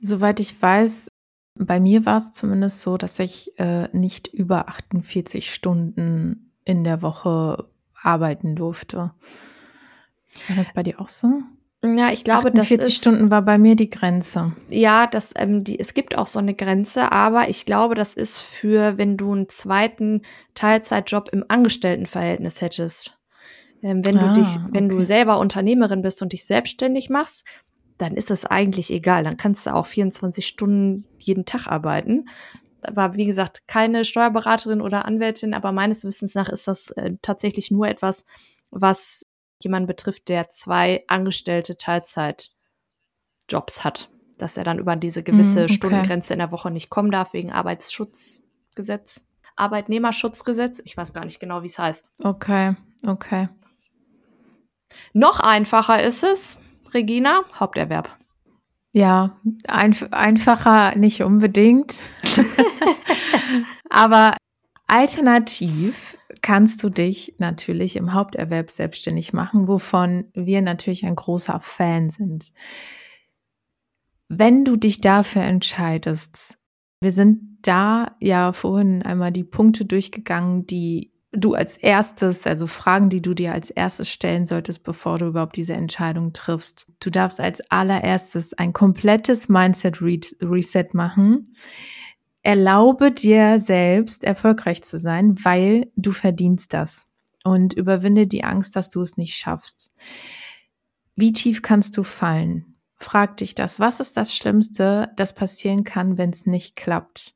soweit 0.00 0.38
ich 0.38 0.60
weiß, 0.60 1.08
bei 1.54 1.80
mir 1.80 2.06
war 2.06 2.18
es 2.18 2.32
zumindest 2.32 2.82
so, 2.82 2.96
dass 2.96 3.18
ich 3.18 3.58
äh, 3.58 3.88
nicht 3.96 4.28
über 4.28 4.68
48 4.68 5.52
Stunden 5.52 6.52
in 6.64 6.84
der 6.84 7.02
Woche 7.02 7.68
arbeiten 7.94 8.54
durfte. 8.54 9.12
War 10.46 10.56
das 10.56 10.72
bei 10.72 10.82
dir 10.82 11.00
auch 11.00 11.08
so? 11.08 11.42
Ja, 11.84 12.10
ich 12.10 12.24
glaube, 12.24 12.50
das 12.50 12.72
48 12.72 12.88
ist, 12.88 12.94
Stunden 12.96 13.30
war 13.30 13.42
bei 13.42 13.56
mir 13.56 13.76
die 13.76 13.88
Grenze. 13.88 14.52
ja, 14.68 15.06
das, 15.06 15.32
ähm, 15.36 15.62
die, 15.62 15.78
es 15.78 15.94
gibt 15.94 16.18
auch 16.18 16.26
so 16.26 16.40
eine 16.40 16.54
Grenze, 16.54 17.12
aber 17.12 17.48
ich 17.48 17.66
glaube, 17.66 17.94
das 17.94 18.14
ist 18.14 18.40
für, 18.40 18.98
wenn 18.98 19.16
du 19.16 19.32
einen 19.32 19.48
zweiten 19.48 20.22
Teilzeitjob 20.54 21.28
im 21.32 21.44
Angestelltenverhältnis 21.46 22.60
hättest. 22.62 23.18
Ähm, 23.80 24.04
wenn 24.04 24.18
Ah, 24.18 24.32
du 24.32 24.40
dich, 24.40 24.58
wenn 24.72 24.88
du 24.88 24.96
okay. 24.96 25.04
selber 25.04 25.38
Unternehmerin 25.38 26.02
bist 26.02 26.20
und 26.20 26.32
dich 26.32 26.44
selbstständig 26.46 27.10
machst, 27.10 27.44
dann 27.96 28.16
ist 28.16 28.32
es 28.32 28.44
eigentlich 28.44 28.90
egal. 28.90 29.22
Dann 29.22 29.36
kannst 29.36 29.66
du 29.66 29.74
auch 29.74 29.86
24 29.86 30.46
Stunden 30.46 31.04
jeden 31.18 31.44
Tag 31.44 31.68
arbeiten. 31.68 32.28
Aber 32.82 33.14
wie 33.14 33.26
gesagt, 33.26 33.68
keine 33.68 34.04
Steuerberaterin 34.04 34.80
oder 34.80 35.04
Anwältin, 35.04 35.54
aber 35.54 35.70
meines 35.70 36.04
Wissens 36.04 36.34
nach 36.34 36.48
ist 36.48 36.66
das 36.66 36.90
äh, 36.92 37.12
tatsächlich 37.22 37.70
nur 37.70 37.86
etwas, 37.86 38.24
was 38.70 39.26
jemanden 39.60 39.86
betrifft, 39.86 40.28
der 40.28 40.48
zwei 40.50 41.04
angestellte 41.08 41.76
Teilzeitjobs 41.76 43.84
hat. 43.84 44.10
Dass 44.38 44.56
er 44.56 44.64
dann 44.64 44.78
über 44.78 44.96
diese 44.96 45.22
gewisse 45.22 45.60
Mm, 45.60 45.64
okay. 45.64 45.72
Stundengrenze 45.72 46.32
in 46.32 46.38
der 46.38 46.52
Woche 46.52 46.70
nicht 46.70 46.90
kommen 46.90 47.10
darf 47.10 47.32
wegen 47.32 47.52
Arbeitsschutzgesetz. 47.52 49.26
Arbeitnehmerschutzgesetz. 49.56 50.80
Ich 50.84 50.96
weiß 50.96 51.12
gar 51.12 51.24
nicht 51.24 51.40
genau, 51.40 51.62
wie 51.62 51.66
es 51.66 51.78
heißt. 51.78 52.10
Okay, 52.22 52.76
okay. 53.06 53.48
Noch 55.12 55.40
einfacher 55.40 56.02
ist 56.02 56.22
es, 56.22 56.58
Regina, 56.94 57.42
Haupterwerb. 57.58 58.16
Ja, 58.92 59.38
einf 59.66 60.06
einfacher 60.12 60.96
nicht 60.96 61.22
unbedingt. 61.22 62.00
Aber 63.90 64.36
alternativ 64.86 66.17
kannst 66.48 66.82
du 66.82 66.88
dich 66.88 67.34
natürlich 67.36 67.94
im 67.96 68.14
Haupterwerb 68.14 68.70
selbstständig 68.70 69.34
machen, 69.34 69.68
wovon 69.68 70.24
wir 70.32 70.62
natürlich 70.62 71.04
ein 71.04 71.14
großer 71.14 71.60
Fan 71.60 72.08
sind. 72.08 72.54
Wenn 74.30 74.64
du 74.64 74.76
dich 74.76 75.02
dafür 75.02 75.42
entscheidest, 75.42 76.56
wir 77.02 77.12
sind 77.12 77.58
da 77.60 78.16
ja 78.18 78.54
vorhin 78.54 79.02
einmal 79.02 79.30
die 79.30 79.44
Punkte 79.44 79.84
durchgegangen, 79.84 80.64
die 80.66 81.12
du 81.32 81.52
als 81.52 81.76
erstes, 81.76 82.46
also 82.46 82.66
Fragen, 82.66 83.10
die 83.10 83.20
du 83.20 83.34
dir 83.34 83.52
als 83.52 83.68
erstes 83.68 84.10
stellen 84.10 84.46
solltest, 84.46 84.84
bevor 84.84 85.18
du 85.18 85.26
überhaupt 85.26 85.56
diese 85.56 85.74
Entscheidung 85.74 86.32
triffst. 86.32 86.90
Du 86.98 87.10
darfst 87.10 87.40
als 87.40 87.60
allererstes 87.70 88.54
ein 88.54 88.72
komplettes 88.72 89.50
Mindset 89.50 90.00
Reset 90.00 90.88
machen. 90.94 91.52
Erlaube 92.42 93.12
dir 93.12 93.60
selbst 93.60 94.24
erfolgreich 94.24 94.82
zu 94.82 94.98
sein, 94.98 95.36
weil 95.44 95.90
du 95.96 96.12
verdienst 96.12 96.72
das. 96.72 97.06
Und 97.44 97.72
überwinde 97.72 98.26
die 98.26 98.44
Angst, 98.44 98.76
dass 98.76 98.90
du 98.90 99.00
es 99.00 99.16
nicht 99.16 99.34
schaffst. 99.34 99.94
Wie 101.16 101.32
tief 101.32 101.62
kannst 101.62 101.96
du 101.96 102.02
fallen? 102.02 102.76
Frag 102.96 103.36
dich 103.38 103.54
das. 103.54 103.80
Was 103.80 104.00
ist 104.00 104.16
das 104.16 104.34
Schlimmste, 104.34 105.10
das 105.16 105.34
passieren 105.34 105.84
kann, 105.84 106.18
wenn 106.18 106.30
es 106.30 106.46
nicht 106.46 106.76
klappt? 106.76 107.34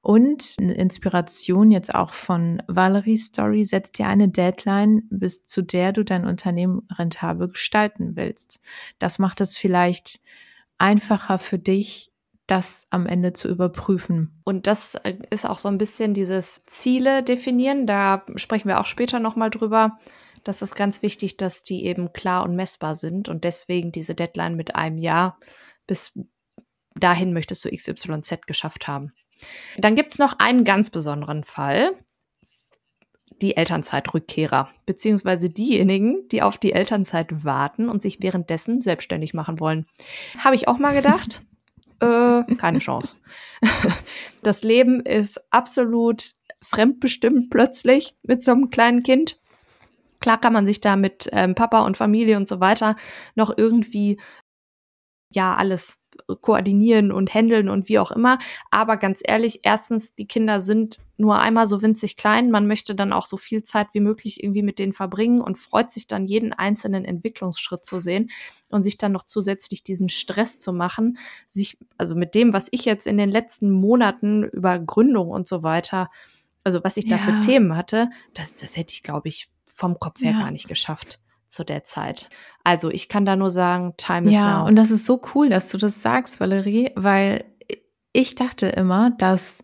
Und 0.00 0.56
eine 0.58 0.74
Inspiration 0.74 1.70
jetzt 1.70 1.94
auch 1.94 2.12
von 2.12 2.62
Valerie's 2.68 3.26
Story, 3.26 3.64
setz 3.64 3.92
dir 3.92 4.06
eine 4.06 4.28
Deadline, 4.28 5.02
bis 5.10 5.44
zu 5.44 5.62
der 5.62 5.92
du 5.92 6.04
dein 6.04 6.24
Unternehmen 6.24 6.86
rentabel 6.90 7.48
gestalten 7.48 8.16
willst. 8.16 8.60
Das 8.98 9.18
macht 9.18 9.40
es 9.40 9.56
vielleicht 9.56 10.20
einfacher 10.78 11.38
für 11.38 11.58
dich, 11.58 12.07
das 12.48 12.86
am 12.90 13.06
Ende 13.06 13.34
zu 13.34 13.46
überprüfen. 13.46 14.40
Und 14.44 14.66
das 14.66 14.96
äh, 14.96 15.14
ist 15.30 15.48
auch 15.48 15.58
so 15.58 15.68
ein 15.68 15.78
bisschen 15.78 16.14
dieses 16.14 16.64
Ziele 16.66 17.22
definieren. 17.22 17.86
Da 17.86 18.24
sprechen 18.34 18.68
wir 18.68 18.80
auch 18.80 18.86
später 18.86 19.20
nochmal 19.20 19.50
drüber. 19.50 19.98
Das 20.44 20.62
ist 20.62 20.74
ganz 20.74 21.02
wichtig, 21.02 21.36
dass 21.36 21.62
die 21.62 21.84
eben 21.84 22.12
klar 22.12 22.42
und 22.42 22.56
messbar 22.56 22.94
sind 22.94 23.28
und 23.28 23.44
deswegen 23.44 23.92
diese 23.92 24.14
Deadline 24.14 24.56
mit 24.56 24.74
einem 24.74 24.98
Jahr 24.98 25.38
bis 25.86 26.18
dahin 26.94 27.32
möchtest 27.32 27.64
du 27.64 27.70
XYZ 27.70 28.46
geschafft 28.46 28.88
haben. 28.88 29.12
Dann 29.76 29.94
gibt's 29.94 30.18
noch 30.18 30.38
einen 30.38 30.64
ganz 30.64 30.90
besonderen 30.90 31.44
Fall. 31.44 31.92
Die 33.42 33.56
Elternzeitrückkehrer, 33.56 34.70
beziehungsweise 34.86 35.50
diejenigen, 35.50 36.28
die 36.32 36.42
auf 36.42 36.56
die 36.56 36.72
Elternzeit 36.72 37.44
warten 37.44 37.88
und 37.88 38.02
sich 38.02 38.22
währenddessen 38.22 38.80
selbstständig 38.80 39.34
machen 39.34 39.60
wollen. 39.60 39.86
Habe 40.38 40.56
ich 40.56 40.66
auch 40.66 40.78
mal 40.78 40.94
gedacht. 40.94 41.42
äh, 42.00 42.54
keine 42.56 42.78
Chance. 42.78 43.16
das 44.42 44.62
Leben 44.62 45.00
ist 45.00 45.40
absolut 45.50 46.34
fremdbestimmt 46.62 47.50
plötzlich 47.50 48.16
mit 48.22 48.42
so 48.42 48.52
einem 48.52 48.70
kleinen 48.70 49.02
Kind. 49.02 49.40
Klar 50.20 50.40
kann 50.40 50.52
man 50.52 50.66
sich 50.66 50.80
da 50.80 50.96
mit 50.96 51.28
ähm, 51.32 51.54
Papa 51.54 51.84
und 51.84 51.96
Familie 51.96 52.36
und 52.36 52.48
so 52.48 52.60
weiter 52.60 52.96
noch 53.36 53.56
irgendwie 53.56 54.18
ja 55.30 55.54
alles 55.54 56.00
koordinieren 56.40 57.12
und 57.12 57.32
handeln 57.32 57.68
und 57.68 57.88
wie 57.88 57.98
auch 57.98 58.10
immer. 58.10 58.38
Aber 58.70 58.96
ganz 58.96 59.20
ehrlich, 59.24 59.60
erstens, 59.62 60.14
die 60.14 60.26
Kinder 60.26 60.60
sind 60.60 60.98
nur 61.16 61.38
einmal 61.38 61.66
so 61.66 61.80
winzig 61.80 62.16
klein. 62.16 62.50
Man 62.50 62.66
möchte 62.66 62.94
dann 62.94 63.12
auch 63.12 63.26
so 63.26 63.36
viel 63.36 63.62
Zeit 63.62 63.88
wie 63.92 64.00
möglich 64.00 64.42
irgendwie 64.42 64.62
mit 64.62 64.78
denen 64.78 64.92
verbringen 64.92 65.40
und 65.40 65.58
freut 65.58 65.92
sich 65.92 66.06
dann 66.06 66.26
jeden 66.26 66.52
einzelnen 66.52 67.04
Entwicklungsschritt 67.04 67.84
zu 67.84 68.00
sehen 68.00 68.30
und 68.68 68.82
sich 68.82 68.98
dann 68.98 69.12
noch 69.12 69.22
zusätzlich 69.22 69.84
diesen 69.84 70.08
Stress 70.08 70.58
zu 70.58 70.72
machen, 70.72 71.18
sich, 71.48 71.78
also 71.96 72.16
mit 72.16 72.34
dem, 72.34 72.52
was 72.52 72.68
ich 72.72 72.84
jetzt 72.84 73.06
in 73.06 73.16
den 73.16 73.30
letzten 73.30 73.70
Monaten 73.70 74.44
über 74.44 74.78
Gründung 74.78 75.28
und 75.28 75.46
so 75.46 75.62
weiter, 75.62 76.10
also 76.64 76.82
was 76.82 76.96
ich 76.96 77.06
da 77.06 77.16
ja. 77.16 77.22
für 77.22 77.40
Themen 77.40 77.76
hatte, 77.76 78.10
das, 78.34 78.56
das 78.56 78.76
hätte 78.76 78.92
ich, 78.92 79.02
glaube 79.02 79.28
ich, 79.28 79.48
vom 79.66 79.98
Kopf 79.98 80.20
her 80.20 80.32
ja. 80.32 80.40
gar 80.40 80.50
nicht 80.50 80.68
geschafft 80.68 81.20
zu 81.48 81.64
der 81.64 81.84
Zeit. 81.84 82.30
Also 82.64 82.90
ich 82.90 83.08
kann 83.08 83.24
da 83.24 83.36
nur 83.36 83.50
sagen, 83.50 83.94
time 83.96 84.28
is 84.28 84.34
ja, 84.34 84.42
now. 84.42 84.48
Ja, 84.48 84.62
und 84.62 84.76
das 84.76 84.90
ist 84.90 85.06
so 85.06 85.20
cool, 85.34 85.48
dass 85.48 85.70
du 85.70 85.78
das 85.78 86.02
sagst, 86.02 86.40
Valerie, 86.40 86.90
weil 86.94 87.44
ich 88.12 88.34
dachte 88.34 88.66
immer, 88.66 89.10
dass 89.10 89.62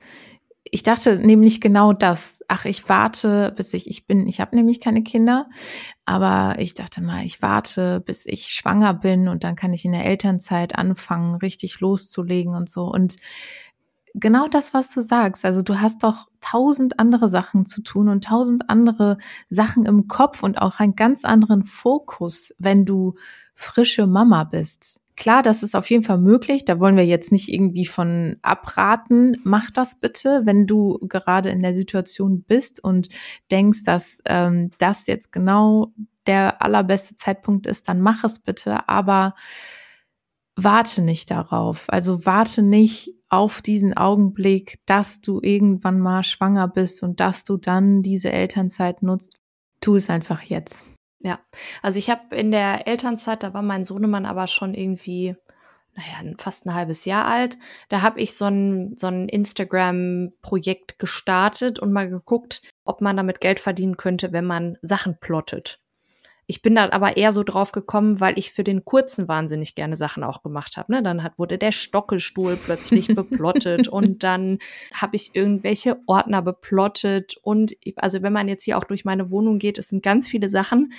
ich 0.71 0.83
dachte 0.83 1.19
nämlich 1.19 1.61
genau 1.61 1.93
das. 1.93 2.43
Ach, 2.49 2.65
ich 2.65 2.89
warte, 2.89 3.53
bis 3.57 3.75
ich 3.75 3.89
ich 3.89 4.07
bin, 4.07 4.27
ich 4.27 4.41
habe 4.41 4.57
nämlich 4.57 4.81
keine 4.81 5.05
Kinder, 5.05 5.49
aber 6.05 6.57
ich 6.59 6.75
dachte 6.75 7.01
mal, 7.01 7.25
ich 7.25 7.43
warte, 7.43 8.01
bis 8.01 8.27
ich 8.27 8.49
schwanger 8.49 8.93
bin 8.93 9.29
und 9.29 9.45
dann 9.45 9.55
kann 9.55 9.73
ich 9.73 9.85
in 9.85 9.93
der 9.93 10.05
Elternzeit 10.05 10.77
anfangen, 10.77 11.37
richtig 11.37 11.79
loszulegen 11.79 12.55
und 12.55 12.69
so 12.69 12.87
und 12.87 13.17
genau 14.15 14.49
das, 14.49 14.73
was 14.73 14.93
du 14.93 15.01
sagst. 15.01 15.45
Also 15.45 15.63
du 15.63 15.81
hast 15.81 16.05
doch 16.05 16.29
tausend 16.41 16.99
andere 16.99 17.29
Sachen 17.29 17.67
zu 17.67 17.83
tun 17.83 18.09
und 18.09 18.25
tausend 18.25 18.71
andere 18.71 19.19
Sachen 19.51 19.85
im 19.85 20.09
Kopf 20.09 20.43
und 20.43 20.61
auch 20.63 20.79
einen 20.79 20.95
ganz 20.95 21.25
anderen 21.25 21.65
Fokus, 21.65 22.55
wenn 22.59 22.85
du 22.85 23.15
frische 23.55 24.07
Mama 24.07 24.45
bist. 24.45 25.01
Klar, 25.17 25.43
das 25.43 25.63
ist 25.63 25.77
auf 25.77 25.91
jeden 25.91 26.03
Fall 26.03 26.19
möglich. 26.19 26.65
Da 26.65 26.81
wollen 26.81 26.97
wir 26.97 27.07
jetzt 27.07 27.31
nicht 27.31 27.53
irgendwie 27.53 27.87
von 27.87 28.37
abraten. 28.43 29.37
Mach 29.45 29.71
das 29.71 30.01
bitte, 30.01 30.43
wenn 30.45 30.67
du 30.67 30.99
gerade 31.03 31.51
in 31.51 31.63
der 31.63 31.75
Situation 31.75 32.43
bist 32.43 32.83
und 32.83 33.09
denkst, 33.51 33.85
dass 33.85 34.21
ähm, 34.27 34.71
das 34.79 35.07
jetzt 35.07 35.31
genau 35.31 35.93
der 36.27 36.63
allerbeste 36.63 37.15
Zeitpunkt 37.15 37.67
ist, 37.67 37.89
dann 37.89 38.01
mach 38.01 38.25
es 38.25 38.41
bitte. 38.41 38.89
Aber 38.89 39.35
warte 40.57 41.03
nicht 41.03 41.31
darauf. 41.31 41.85
Also 41.89 42.27
warte 42.27 42.63
nicht 42.63 43.14
auf 43.29 43.63
diesen 43.63 43.97
Augenblick, 43.97 44.79
dass 44.87 45.21
du 45.21 45.41
irgendwann 45.43 46.01
mal 46.01 46.23
schwanger 46.23 46.69
bist 46.69 47.03
und 47.03 47.21
dass 47.21 47.45
du 47.45 47.57
dann 47.57 48.03
diese 48.03 48.31
Elternzeit 48.33 49.03
nutzt. 49.03 49.39
Tu 49.81 49.97
es 49.97 50.11
einfach 50.11 50.43
jetzt. 50.43 50.85
Ja, 51.21 51.41
also 51.83 51.99
ich 51.99 52.11
habe 52.11 52.37
in 52.37 52.51
der 52.51 52.87
Elternzeit, 52.87 53.43
da 53.43 53.55
war 53.55 53.63
mein 53.63 53.85
Sohnemann 53.87 54.27
aber 54.27 54.47
schon 54.47 54.75
irgendwie, 54.75 55.35
naja, 55.95 56.35
fast 56.39 56.67
ein 56.67 56.75
halbes 56.75 57.07
Jahr 57.07 57.27
alt. 57.27 57.57
Da 57.89 58.03
habe 58.03 58.21
ich 58.21 58.35
so 58.35 58.45
ein, 58.45 58.95
so 58.95 59.07
ein 59.07 59.29
Instagram-Projekt 59.29 60.99
gestartet 60.99 61.79
und 61.79 61.93
mal 61.93 62.11
geguckt, 62.11 62.63
ob 62.85 63.01
man 63.01 63.17
damit 63.17 63.41
Geld 63.41 63.59
verdienen 63.59 63.97
könnte, 63.97 64.33
wenn 64.33 64.45
man 64.45 64.77
Sachen 64.83 65.19
plottet. 65.19 65.81
Ich 66.47 66.61
bin 66.61 66.75
dann 66.75 66.91
aber 66.91 67.17
eher 67.17 67.33
so 67.33 67.43
drauf 67.43 67.73
gekommen, 67.73 68.21
weil 68.21 68.39
ich 68.39 68.53
für 68.53 68.65
den 68.65 68.85
kurzen 68.85 69.29
wahnsinnig 69.29 69.75
gerne 69.75 69.97
Sachen 69.97 70.23
auch 70.25 70.43
gemacht 70.43 70.77
habe. 70.77 70.93
Ne? 70.93 71.03
Dann 71.03 71.23
hat, 71.23 71.39
wurde 71.39 71.57
der 71.57 71.73
Stockelstuhl 71.73 72.57
plötzlich 72.57 73.09
beplottet 73.15 73.89
und 73.89 74.23
dann 74.23 74.59
habe 74.93 75.17
ich 75.17 75.35
irgendwelche 75.35 75.99
Ordner 76.07 76.43
beplottet. 76.43 77.37
Und 77.43 77.75
ich, 77.81 77.95
also 77.97 78.23
wenn 78.23 78.33
man 78.33 78.49
jetzt 78.49 78.65
hier 78.65 78.77
auch 78.77 78.85
durch 78.85 79.05
meine 79.05 79.31
Wohnung 79.31 79.59
geht, 79.59 79.79
es 79.79 79.89
sind 79.89 80.03
ganz 80.03 80.29
viele 80.29 80.49
Sachen, 80.49 80.93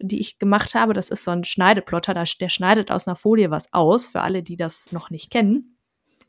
die 0.00 0.20
ich 0.20 0.38
gemacht 0.38 0.74
habe. 0.74 0.94
Das 0.94 1.10
ist 1.10 1.24
so 1.24 1.30
ein 1.30 1.44
Schneideplotter, 1.44 2.14
der 2.14 2.48
schneidet 2.48 2.90
aus 2.90 3.06
einer 3.06 3.16
Folie 3.16 3.50
was 3.50 3.72
aus, 3.72 4.06
für 4.06 4.22
alle, 4.22 4.42
die 4.42 4.56
das 4.56 4.90
noch 4.92 5.10
nicht 5.10 5.30
kennen. 5.30 5.77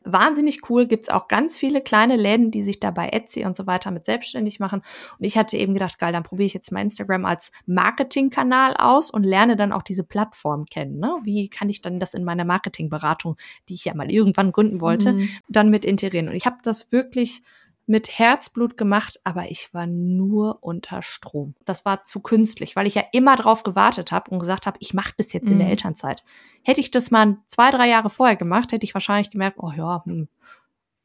Wahnsinnig 0.06 0.62
cool, 0.70 0.88
gibt's 0.88 1.10
auch 1.10 1.27
ganz 1.27 1.58
viele 1.58 1.82
kleine 1.82 2.15
Läden, 2.15 2.51
die 2.51 2.63
sich 2.63 2.79
da 2.79 2.89
bei 2.89 3.10
Etsy 3.10 3.46
und 3.46 3.58
so 3.58 3.68
weiter 3.68 3.91
mit 3.91 4.06
selbstständig 4.06 4.60
machen. 4.60 4.82
Und 5.18 5.25
ich 5.25 5.38
hatte 5.38 5.58
eben 5.58 5.74
gedacht, 5.74 6.00
geil, 6.00 6.13
dann 6.13 6.24
probiere 6.24 6.46
ich 6.46 6.53
jetzt 6.53 6.72
mal 6.72 6.82
Instagram 6.82 7.25
als 7.25 7.51
Marketingkanal 7.65 8.75
aus 8.77 9.12
und 9.12 9.24
lerne 9.24 9.58
dann 9.58 9.74
auch 9.74 9.84
diese 9.84 10.06
Plattform 10.06 10.65
kennen. 10.65 11.00
Ne? 11.00 11.18
Wie 11.24 11.50
kann 11.50 11.70
ich 11.70 11.82
dann 11.82 12.00
das 12.00 12.13
in 12.13 12.24
meiner 12.24 12.46
Marketingberatung, 12.46 13.36
die 13.68 13.74
ich 13.74 13.86
ja 13.86 13.94
mal 13.94 14.10
irgendwann 14.10 14.53
gründen 14.53 14.79
wollte, 14.79 15.13
mhm. 15.13 15.29
dann 15.50 15.70
mit 15.70 15.84
integrieren? 15.84 16.29
Und 16.29 16.36
ich 16.36 16.46
habe 16.46 16.58
das 16.63 16.94
wirklich 16.94 17.44
mit 17.89 18.19
Herzblut 18.19 18.77
gemacht, 18.77 19.19
aber 19.24 19.50
ich 19.50 19.74
war 19.74 19.88
nur 19.88 20.60
unter 20.62 21.01
Strom. 21.01 21.55
Das 21.65 21.86
war 21.86 22.03
zu 22.03 22.22
künstlich, 22.22 22.75
weil 22.75 22.86
ich 22.86 22.96
ja 22.96 23.03
immer 23.12 23.36
drauf 23.36 23.63
gewartet 23.63 24.12
habe 24.12 24.29
und 24.29 24.39
gesagt 24.39 24.67
habe, 24.67 24.77
ich 24.79 24.93
mache 24.93 25.13
das 25.17 25.34
jetzt 25.34 25.48
mhm. 25.48 25.53
in 25.53 25.58
der 25.58 25.67
mhm. 25.67 25.72
Elternzeit. 25.72 26.24
Hätte 26.63 26.81
ich 26.81 26.91
das 26.91 27.10
mal 27.10 27.38
zwei, 27.48 27.72
drei 27.72 27.89
Jahre 27.89 28.12
vorher 28.12 28.36
gemacht, 28.36 28.72
hätte 28.72 28.84
ich 28.84 28.93
wahrscheinlich 28.93 29.31
gemerkt, 29.31 29.58
oh 29.60 29.72
ja, 29.75 30.03
hm, 30.05 30.27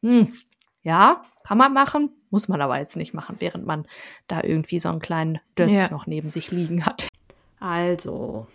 hm, 0.02 0.34
ja, 0.82 1.24
kann 1.42 1.56
man 1.56 1.72
machen, 1.72 2.10
muss 2.28 2.48
man 2.48 2.60
aber 2.60 2.78
jetzt 2.78 2.96
nicht 2.96 3.14
machen, 3.14 3.36
während 3.38 3.64
man 3.64 3.86
da 4.26 4.42
irgendwie 4.42 4.78
so 4.78 4.90
einen 4.90 5.00
kleinen 5.00 5.40
Dötz 5.58 5.70
ja. 5.70 5.90
noch 5.90 6.06
neben 6.06 6.28
sich 6.28 6.50
liegen 6.50 6.84
hat. 6.84 7.08
Also, 7.60 8.46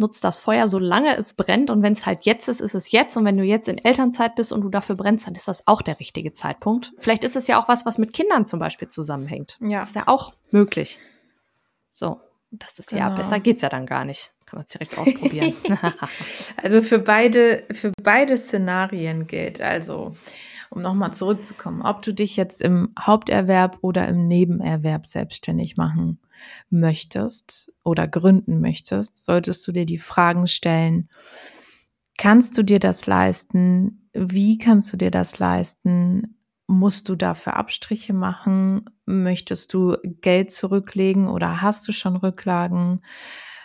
nutzt 0.00 0.24
das 0.24 0.40
Feuer, 0.40 0.66
solange 0.66 1.16
es 1.16 1.34
brennt. 1.34 1.70
Und 1.70 1.82
wenn 1.82 1.92
es 1.92 2.06
halt 2.06 2.24
jetzt 2.24 2.48
ist, 2.48 2.60
ist 2.60 2.74
es 2.74 2.90
jetzt. 2.90 3.16
Und 3.16 3.24
wenn 3.24 3.36
du 3.36 3.44
jetzt 3.44 3.68
in 3.68 3.78
Elternzeit 3.78 4.34
bist 4.34 4.52
und 4.52 4.62
du 4.62 4.68
dafür 4.68 4.96
brennst, 4.96 5.26
dann 5.26 5.36
ist 5.36 5.46
das 5.46 5.66
auch 5.68 5.82
der 5.82 6.00
richtige 6.00 6.32
Zeitpunkt. 6.32 6.92
Vielleicht 6.98 7.22
ist 7.22 7.36
es 7.36 7.46
ja 7.46 7.62
auch 7.62 7.68
was, 7.68 7.86
was 7.86 7.98
mit 7.98 8.12
Kindern 8.12 8.46
zum 8.46 8.58
Beispiel 8.58 8.88
zusammenhängt. 8.88 9.58
Ja. 9.60 9.80
Das 9.80 9.90
ist 9.90 9.94
ja 9.96 10.08
auch 10.08 10.32
möglich. 10.50 10.98
So, 11.92 12.20
das 12.50 12.78
ist 12.78 12.90
genau. 12.90 13.02
ja, 13.02 13.08
besser 13.10 13.38
geht's 13.38 13.62
ja 13.62 13.68
dann 13.68 13.86
gar 13.86 14.04
nicht. 14.04 14.32
Kann 14.46 14.58
man 14.58 14.64
es 14.66 14.72
direkt 14.72 14.98
ausprobieren. 14.98 15.54
also 16.56 16.82
für 16.82 16.98
beide, 16.98 17.64
für 17.70 17.92
beide 18.02 18.36
Szenarien 18.36 19.26
gilt 19.26 19.60
also, 19.60 20.16
um 20.70 20.82
nochmal 20.82 21.12
zurückzukommen, 21.12 21.82
ob 21.82 22.02
du 22.02 22.14
dich 22.14 22.36
jetzt 22.36 22.60
im 22.60 22.92
Haupterwerb 22.98 23.78
oder 23.82 24.06
im 24.08 24.28
Nebenerwerb 24.28 25.06
selbstständig 25.06 25.76
machen 25.76 26.20
möchtest 26.70 27.74
oder 27.84 28.06
gründen 28.06 28.60
möchtest, 28.60 29.24
solltest 29.24 29.66
du 29.66 29.72
dir 29.72 29.84
die 29.84 29.98
Fragen 29.98 30.46
stellen, 30.46 31.10
kannst 32.16 32.56
du 32.56 32.62
dir 32.62 32.78
das 32.78 33.06
leisten? 33.06 34.08
Wie 34.12 34.58
kannst 34.58 34.92
du 34.92 34.96
dir 34.96 35.10
das 35.10 35.38
leisten? 35.38 36.36
Musst 36.66 37.08
du 37.08 37.16
dafür 37.16 37.56
Abstriche 37.56 38.12
machen? 38.12 38.84
Möchtest 39.06 39.74
du 39.74 39.96
Geld 40.04 40.52
zurücklegen 40.52 41.26
oder 41.26 41.60
hast 41.60 41.88
du 41.88 41.92
schon 41.92 42.16
Rücklagen? 42.16 43.02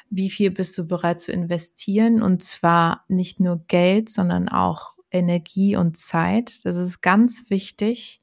Wie 0.09 0.31
viel 0.31 0.49
bist 0.49 0.77
du 0.77 0.87
bereit 0.87 1.19
zu 1.19 1.31
investieren? 1.31 2.23
Und 2.23 2.41
zwar 2.41 3.05
nicht 3.07 3.39
nur 3.39 3.63
Geld, 3.67 4.09
sondern 4.09 4.49
auch 4.49 4.94
Energie 5.15 5.75
und 5.75 5.97
Zeit. 5.97 6.65
Das 6.65 6.75
ist 6.75 7.01
ganz 7.01 7.49
wichtig. 7.49 8.19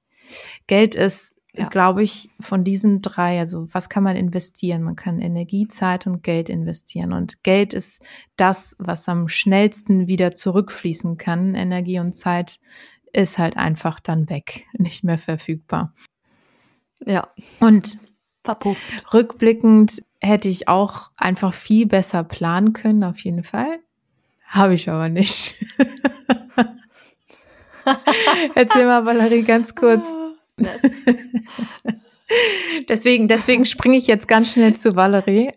Geld 0.67 0.95
ist, 0.95 1.41
ja. 1.55 1.69
glaube 1.69 2.03
ich, 2.03 2.31
von 2.41 2.65
diesen 2.65 3.03
drei, 3.03 3.39
also 3.41 3.67
was 3.73 3.89
kann 3.89 4.03
man 4.03 4.17
investieren? 4.17 4.83
Man 4.83 4.97
kann 4.97 5.21
Energie, 5.21 5.69
Zeit 5.69 6.07
und 6.07 6.23
Geld 6.23 6.49
investieren. 6.49 7.13
Und 7.13 7.43
Geld 7.43 7.75
ist 7.75 8.03
das, 8.37 8.77
was 8.79 9.09
am 9.09 9.29
schnellsten 9.29 10.07
wieder 10.07 10.33
zurückfließen 10.33 11.17
kann. 11.17 11.55
Energie 11.55 11.99
und 11.99 12.13
Zeit 12.13 12.61
ist 13.13 13.39
halt 13.39 13.57
einfach 13.57 14.01
dann 14.01 14.29
weg, 14.29 14.67
nicht 14.79 15.05
mehr 15.05 15.19
verfügbar. 15.19 15.95
Ja. 17.05 17.29
Und 17.61 17.99
verpufft. 18.45 19.13
Rückblickend 19.13 20.03
hätte 20.21 20.49
ich 20.49 20.69
auch 20.69 21.11
einfach 21.17 21.53
viel 21.53 21.87
besser 21.87 22.25
planen 22.25 22.73
können, 22.73 23.05
auf 23.05 23.19
jeden 23.25 23.45
Fall. 23.45 23.81
Habe 24.47 24.75
ich 24.75 24.89
aber 24.89 25.09
nicht. 25.09 25.65
Erzähl 28.55 28.87
mal, 28.87 29.05
Valerie, 29.05 29.43
ganz 29.43 29.75
kurz. 29.75 30.15
deswegen, 32.89 33.29
deswegen 33.29 33.65
springe 33.65 33.97
ich 33.97 34.07
jetzt 34.07 34.29
ganz 34.29 34.53
schnell 34.53 34.75
zu 34.75 34.97
Valerie, 34.97 35.53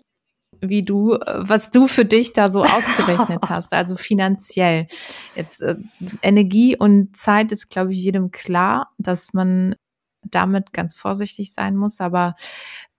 wie 0.61 0.83
du, 0.83 1.17
was 1.25 1.71
du 1.71 1.87
für 1.87 2.05
dich 2.05 2.33
da 2.33 2.49
so 2.49 2.63
ausgerechnet 2.63 3.41
hast, 3.49 3.73
also 3.73 3.95
finanziell. 3.95 4.87
Jetzt 5.35 5.61
äh, 5.61 5.75
Energie 6.21 6.77
und 6.77 7.15
Zeit 7.15 7.51
ist, 7.51 7.69
glaube 7.69 7.91
ich, 7.91 8.03
jedem 8.03 8.31
klar, 8.31 8.91
dass 8.97 9.33
man 9.33 9.75
damit 10.23 10.73
ganz 10.73 10.95
vorsichtig 10.95 11.53
sein 11.53 11.75
muss, 11.75 11.99
aber 11.99 12.35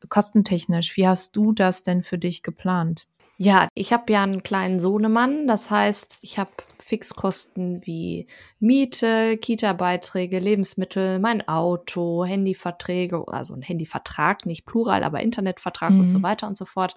kostentechnisch, 0.09 0.97
wie 0.97 1.09
hast 1.09 1.35
du 1.35 1.52
das 1.52 1.83
denn 1.83 2.02
für 2.02 2.18
dich 2.18 2.42
geplant? 2.42 3.06
Ja, 3.38 3.69
ich 3.75 3.93
habe 3.93 4.11
ja 4.12 4.23
einen 4.23 4.43
kleinen 4.43 4.81
Sohnemann. 4.81 5.47
Das 5.47 5.71
heißt, 5.71 6.21
ich 6.23 6.38
habe 6.38 6.50
Fixkosten 6.78 7.85
wie 7.85 8.26
Miete, 8.61 9.37
Kita-Beiträge, 9.37 10.38
Lebensmittel, 10.38 11.19
mein 11.19 11.47
Auto, 11.47 12.25
Handyverträge, 12.25 13.25
also 13.28 13.55
ein 13.55 13.62
Handyvertrag, 13.62 14.47
nicht 14.47 14.64
plural, 14.64 15.05
aber 15.05 15.21
Internetvertrag 15.21 15.90
mhm. 15.90 16.00
und 16.00 16.09
so 16.09 16.19
mhm. 16.19 16.23
weiter 16.23 16.47
und 16.47 16.57
so 16.57 16.64
fort. 16.64 16.95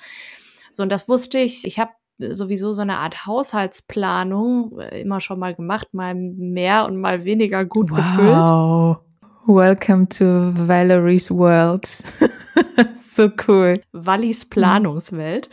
So, 0.71 0.83
und 0.83 0.89
das 0.89 1.09
wusste 1.09 1.39
ich. 1.39 1.65
Ich 1.65 1.77
habe 1.77 1.91
sowieso 2.19 2.73
so 2.73 2.81
eine 2.81 2.97
Art 2.97 3.25
Haushaltsplanung 3.25 4.79
äh, 4.79 5.01
immer 5.01 5.21
schon 5.21 5.39
mal 5.39 5.55
gemacht, 5.55 5.93
mal 5.93 6.15
mehr 6.15 6.85
und 6.85 6.97
mal 6.97 7.23
weniger 7.23 7.65
gut 7.65 7.91
wow. 7.91 7.97
gefüllt. 7.97 9.09
Welcome 9.47 10.07
to 10.09 10.53
Valerie's 10.67 11.31
World. 11.31 11.85
so 12.95 13.29
cool. 13.47 13.81
Wallis 13.91 14.45
Planungswelt. 14.45 15.49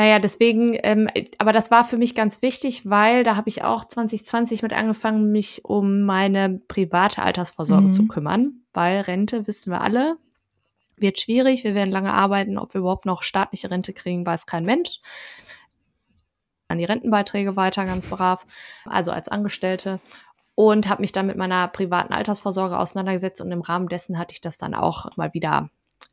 Naja, 0.00 0.18
deswegen, 0.18 0.78
ähm, 0.82 1.10
aber 1.36 1.52
das 1.52 1.70
war 1.70 1.84
für 1.84 1.98
mich 1.98 2.14
ganz 2.14 2.40
wichtig, 2.40 2.88
weil 2.88 3.22
da 3.22 3.36
habe 3.36 3.50
ich 3.50 3.64
auch 3.64 3.84
2020 3.84 4.62
mit 4.62 4.72
angefangen, 4.72 5.30
mich 5.30 5.66
um 5.66 6.04
meine 6.04 6.58
private 6.68 7.20
Altersvorsorge 7.20 7.88
mhm. 7.88 7.92
zu 7.92 8.08
kümmern, 8.08 8.62
weil 8.72 9.02
Rente, 9.02 9.46
wissen 9.46 9.70
wir 9.70 9.82
alle, 9.82 10.16
wird 10.96 11.20
schwierig. 11.20 11.64
Wir 11.64 11.74
werden 11.74 11.90
lange 11.90 12.14
arbeiten. 12.14 12.56
Ob 12.56 12.72
wir 12.72 12.78
überhaupt 12.78 13.04
noch 13.04 13.22
staatliche 13.22 13.70
Rente 13.70 13.92
kriegen, 13.92 14.24
weiß 14.24 14.46
kein 14.46 14.64
Mensch. 14.64 15.02
An 16.68 16.78
die 16.78 16.86
Rentenbeiträge 16.86 17.56
weiter, 17.56 17.84
ganz 17.84 18.06
brav, 18.08 18.46
also 18.86 19.12
als 19.12 19.28
Angestellte. 19.28 20.00
Und 20.54 20.88
habe 20.88 21.02
mich 21.02 21.12
dann 21.12 21.26
mit 21.26 21.36
meiner 21.36 21.68
privaten 21.68 22.14
Altersvorsorge 22.14 22.78
auseinandergesetzt 22.78 23.42
und 23.42 23.52
im 23.52 23.60
Rahmen 23.60 23.88
dessen 23.88 24.18
hatte 24.18 24.32
ich 24.32 24.40
das 24.40 24.56
dann 24.56 24.74
auch 24.74 25.14
mal 25.18 25.34
wieder 25.34 25.68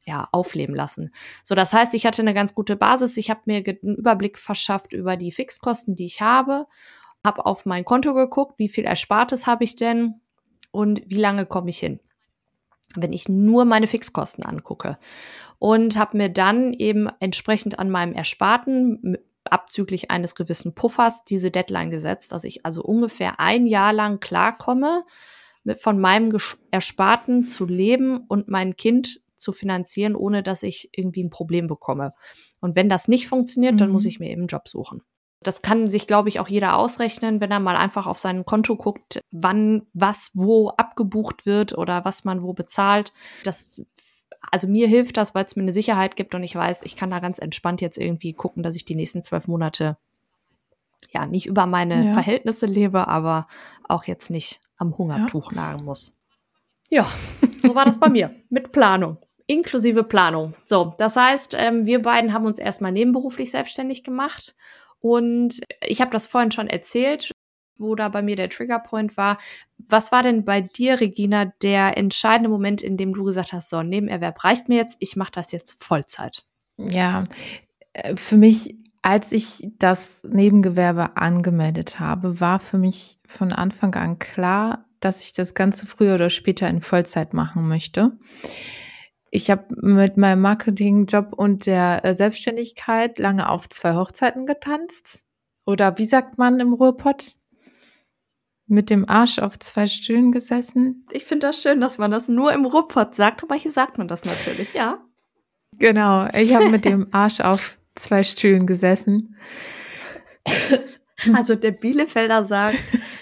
ja, 0.06 0.28
aufleben 0.32 0.76
lassen. 0.76 1.12
So, 1.44 1.54
das 1.54 1.74
heißt, 1.74 1.94
ich 1.94 2.06
hatte 2.06 2.22
eine 2.22 2.34
ganz 2.34 2.56
gute 2.56 2.76
Basis. 2.76 3.18
Ich 3.18 3.30
habe 3.30 3.42
mir 3.46 3.58
einen 3.58 3.98
Überblick 3.98 4.38
verschafft 4.38 4.94
über 4.94 5.18
die 5.18 5.32
Fixkosten, 5.32 5.96
die 5.96 6.06
ich 6.06 6.22
habe, 6.22 6.66
habe 7.26 7.46
auf 7.46 7.66
mein 7.66 7.86
Konto 7.86 8.14
geguckt, 8.14 8.58
wie 8.58 8.70
viel 8.70 8.86
Erspartes 8.86 9.48
habe 9.48 9.64
ich 9.64 9.76
denn 9.76 10.22
und 10.72 11.02
wie 11.06 11.16
lange 11.16 11.46
komme 11.46 11.70
ich 11.70 11.80
hin, 11.80 12.00
wenn 12.96 13.12
ich 13.12 13.28
nur 13.28 13.66
meine 13.66 13.88
Fixkosten 13.88 14.46
angucke. 14.46 14.98
Und 15.60 15.98
habe 15.98 16.18
mir 16.18 16.30
dann 16.30 16.72
eben 16.74 17.10
entsprechend 17.20 17.80
an 17.80 17.90
meinem 17.90 18.14
Ersparten 18.14 19.18
abzüglich 19.44 20.12
eines 20.12 20.36
gewissen 20.36 20.76
Puffers 20.76 21.26
diese 21.26 21.52
Deadline 21.52 21.90
gesetzt, 21.90 22.32
dass 22.32 22.44
ich 22.44 22.66
also 22.66 22.84
ungefähr 22.84 23.40
ein 23.40 23.66
Jahr 23.66 23.94
lang 23.94 24.20
klarkomme, 24.20 25.04
mit 25.64 25.80
von 25.80 26.00
meinem 26.00 26.36
Ersparten 26.72 27.48
zu 27.48 27.66
leben 27.66 28.24
und 28.28 28.48
mein 28.48 28.78
Kind 28.78 29.20
zu 29.38 29.52
finanzieren, 29.52 30.16
ohne 30.16 30.44
dass 30.44 30.64
ich 30.64 30.90
irgendwie 30.92 31.24
ein 31.24 31.30
Problem 31.30 31.68
bekomme. 31.68 32.14
Und 32.60 32.76
wenn 32.76 32.90
das 32.90 33.08
nicht 33.08 33.28
funktioniert, 33.28 33.76
mhm. 33.76 33.78
dann 33.78 33.90
muss 33.90 34.04
mhm. 34.04 34.10
ich 34.10 34.20
mir 34.20 34.30
eben 34.30 34.42
einen 34.42 34.48
Job 34.48 34.68
suchen. 34.68 35.02
Das 35.42 35.62
kann 35.62 35.88
sich, 35.88 36.08
glaube 36.08 36.30
ich, 36.30 36.40
auch 36.40 36.48
jeder 36.48 36.78
ausrechnen, 36.78 37.40
wenn 37.40 37.52
er 37.52 37.60
mal 37.60 37.76
einfach 37.76 38.08
auf 38.08 38.18
sein 38.18 38.44
Konto 38.44 38.76
guckt, 38.76 39.22
wann 39.32 39.84
was 39.94 40.32
wo 40.34 40.70
abgebucht 40.70 41.46
wird 41.46 41.78
oder 41.78 42.04
was 42.06 42.26
man 42.26 42.42
wo 42.42 42.54
bezahlt. 42.54 43.14
Das, 43.44 43.84
also 44.52 44.68
mir 44.68 44.88
hilft 44.88 45.16
das, 45.18 45.36
weil 45.36 45.46
es 45.46 45.56
mir 45.56 45.62
eine 45.62 45.72
Sicherheit 45.72 46.16
gibt 46.16 46.34
und 46.34 46.44
ich 46.44 46.56
weiß, 46.56 46.84
ich 46.84 46.96
kann 46.96 47.12
da 47.12 47.20
ganz 47.20 47.38
entspannt 47.38 47.82
jetzt 47.82 48.00
irgendwie 48.00 48.34
gucken, 48.34 48.64
dass 48.64 48.76
ich 48.76 48.84
die 48.84 48.96
nächsten 48.96 49.22
zwölf 49.22 49.48
Monate 49.48 49.98
ja 51.12 51.28
nicht 51.28 51.46
über 51.46 51.68
meine 51.68 52.08
ja. 52.08 52.12
Verhältnisse 52.14 52.66
lebe, 52.66 53.08
aber 53.08 53.48
auch 53.88 54.06
jetzt 54.06 54.32
nicht 54.32 54.62
am 54.78 54.98
Hungertuch 54.98 55.52
ja. 55.52 55.62
nagen 55.62 55.86
muss. 55.86 56.20
Ja, 56.90 57.06
so 57.62 57.76
war 57.76 57.86
das 57.86 58.00
bei 58.00 58.10
mir 58.10 58.34
mit 58.50 58.72
Planung 58.72 59.18
inklusive 59.48 60.04
Planung. 60.04 60.54
So, 60.66 60.94
das 60.98 61.16
heißt, 61.16 61.56
ähm, 61.58 61.86
wir 61.86 62.02
beiden 62.02 62.34
haben 62.34 62.46
uns 62.46 62.60
erstmal 62.60 62.92
nebenberuflich 62.92 63.50
selbstständig 63.50 64.04
gemacht. 64.04 64.56
Und 65.00 65.62
ich 65.82 66.02
habe 66.02 66.12
das 66.12 66.28
vorhin 66.28 66.52
schon 66.52 66.68
erzählt, 66.68 67.32
wo 67.78 67.96
da 67.96 68.10
bei 68.10 68.22
mir 68.22 68.36
der 68.36 68.50
Triggerpoint 68.50 69.18
war. 69.18 69.38
Was 69.78 70.12
war 70.12 70.24
denn 70.24 70.44
bei 70.44 70.62
dir, 70.62 71.00
Regina, 71.00 71.46
der 71.62 71.98
entscheidende 71.98 72.50
Moment, 72.50 72.82
in 72.82 72.98
dem 72.98 73.14
du 73.14 73.24
gesagt 73.24 73.54
hast, 73.54 73.70
so, 73.70 73.82
Nebenerwerb 73.84 74.44
reicht 74.44 74.68
mir 74.68 74.76
jetzt, 74.76 74.98
ich 75.00 75.16
mache 75.16 75.32
das 75.32 75.52
jetzt 75.52 75.84
Vollzeit? 75.84 76.44
Ja, 76.78 77.26
äh, 77.94 78.16
für 78.16 78.38
mich, 78.38 78.76
als 79.02 79.32
ich 79.32 79.70
das 79.80 80.24
Nebengewerbe 80.24 81.16
angemeldet 81.16 82.00
habe, 82.00 82.42
war 82.42 82.60
für 82.60 82.78
mich 82.78 83.18
von 83.26 83.54
Anfang 83.54 83.96
an 83.96 84.20
klar, 84.20 84.86
dass 85.00 85.24
ich 85.24 85.34
das 85.34 85.54
Ganze 85.54 85.86
früher 85.86 86.16
oder 86.16 86.30
später 86.30 86.68
in 86.68 86.82
Vollzeit 86.82 87.34
machen 87.34 87.68
möchte 87.68 88.18
ich 89.38 89.52
habe 89.52 89.66
mit 89.70 90.18
meinem 90.18 90.42
Marketingjob 90.42 91.34
und 91.34 91.68
der 91.68 92.04
äh, 92.04 92.16
Selbstständigkeit 92.16 93.20
lange 93.20 93.50
auf 93.50 93.70
zwei 93.70 93.94
Hochzeiten 93.94 94.48
getanzt. 94.48 95.22
Oder 95.64 96.00
wie 96.00 96.06
sagt 96.06 96.40
man 96.40 96.60
im 96.60 96.74
Ruhrpott? 96.74 97.36
Mit 98.66 98.90
dem 98.90 99.08
Arsch 99.08 99.38
auf 99.38 99.60
zwei 99.60 99.86
Stühlen 99.86 100.32
gesessen. 100.32 101.06
Ich 101.12 101.24
finde 101.24 101.48
das 101.48 101.62
schön, 101.62 101.80
dass 101.80 102.00
man 102.00 102.10
das 102.10 102.28
nur 102.28 102.52
im 102.52 102.66
Ruhrpott 102.66 103.14
sagt, 103.14 103.44
aber 103.44 103.56
hier 103.56 103.72
sagt 103.72 104.00
man 104.00 104.08
das 104.08 104.26
natürlich, 104.26 104.74
ja. 104.74 105.06
Genau, 105.78 106.28
ich 106.34 106.56
habe 106.56 106.70
mit 106.70 106.84
dem 106.84 107.08
Arsch 107.12 107.40
auf 107.40 107.78
zwei 107.96 108.24
Stühlen 108.24 108.66
gesessen. 108.66 109.36
Also 111.34 111.56
der 111.56 111.72
Bielefelder 111.72 112.44
sagt, 112.44 112.78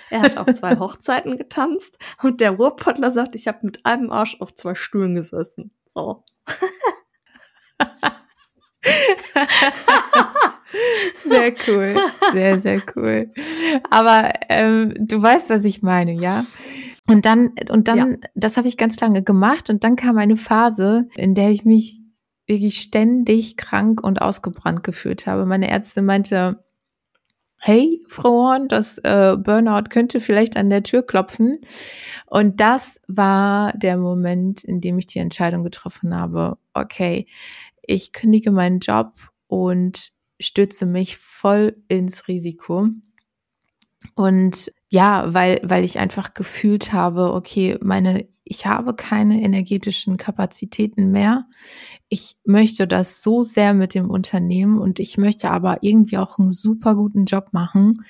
er 0.09 0.21
hat 0.21 0.37
auf 0.37 0.51
zwei 0.53 0.77
Hochzeiten 0.77 1.37
getanzt 1.37 1.97
und 2.21 2.41
der 2.41 2.51
Ruhrpottler 2.51 3.11
sagt, 3.11 3.35
ich 3.35 3.47
habe 3.47 3.59
mit 3.63 3.85
einem 3.85 4.11
Arsch 4.11 4.39
auf 4.41 4.53
zwei 4.53 4.75
Stühlen 4.75 5.15
gesessen. 5.15 5.71
So. 5.95 6.23
sehr 11.23 11.53
cool, 11.67 11.95
sehr, 12.33 12.59
sehr 12.59 12.81
cool. 12.95 13.31
Aber 13.89 14.33
ähm, 14.49 14.93
du 14.99 15.21
weißt, 15.21 15.49
was 15.49 15.63
ich 15.63 15.81
meine, 15.81 16.11
ja? 16.11 16.45
Und 17.07 17.25
dann, 17.25 17.53
und 17.69 17.87
dann, 17.87 17.97
ja. 17.97 18.17
das 18.35 18.57
habe 18.57 18.67
ich 18.67 18.77
ganz 18.77 18.99
lange 18.99 19.23
gemacht 19.23 19.69
und 19.69 19.83
dann 19.83 19.95
kam 19.95 20.17
eine 20.17 20.37
Phase, 20.37 21.07
in 21.15 21.33
der 21.33 21.51
ich 21.51 21.63
mich 21.63 22.01
wirklich 22.47 22.81
ständig 22.81 23.57
krank 23.57 24.03
und 24.03 24.21
ausgebrannt 24.21 24.83
gefühlt 24.83 25.25
habe. 25.27 25.45
Meine 25.45 25.69
Ärztin 25.69 26.05
meinte, 26.05 26.64
hey, 27.65 28.03
Frau 28.07 28.29
Horn, 28.29 28.67
das 28.67 28.99
äh, 28.99 29.35
Burnout 29.39 29.89
könnte 29.89 30.19
vielleicht 30.19 30.55
an 30.55 30.69
der 30.69 30.83
Tür 30.83 31.01
klopfen. 31.01 31.61
Und 32.27 32.61
das 32.61 33.01
war 33.07 33.73
der 33.73 33.97
Moment, 33.97 34.63
in 34.63 34.81
dem 34.81 34.99
ich 34.99 35.07
die 35.07 35.17
Entscheidung 35.17 35.63
getroffen 35.63 36.13
habe, 36.13 36.59
okay, 36.75 37.25
ich 37.81 38.11
kündige 38.13 38.51
meinen 38.51 38.81
Job 38.81 39.13
und 39.47 40.11
stürze 40.39 40.85
mich 40.85 41.17
voll 41.17 41.75
ins 41.87 42.27
Risiko. 42.27 42.87
Und 44.13 44.71
ja, 44.89 45.33
weil, 45.33 45.59
weil 45.63 45.83
ich 45.83 45.97
einfach 45.97 46.35
gefühlt 46.35 46.93
habe, 46.93 47.33
okay, 47.33 47.79
meine, 47.81 48.27
ich 48.43 48.67
habe 48.67 48.93
keine 48.93 49.41
energetischen 49.41 50.17
Kapazitäten 50.17 51.09
mehr. 51.09 51.47
Ich 52.15 52.37
möchte 52.45 52.87
das 52.87 53.21
so 53.21 53.43
sehr 53.43 53.73
mit 53.73 53.93
dem 53.93 54.09
Unternehmen 54.09 54.77
und 54.77 55.01
ich 55.01 55.17
möchte 55.17 55.51
aber 55.51 55.79
irgendwie 55.81 56.17
auch 56.17 56.39
einen 56.39 56.49
super 56.49 56.95
guten 56.95 57.25
Job 57.25 57.49
machen 57.51 58.05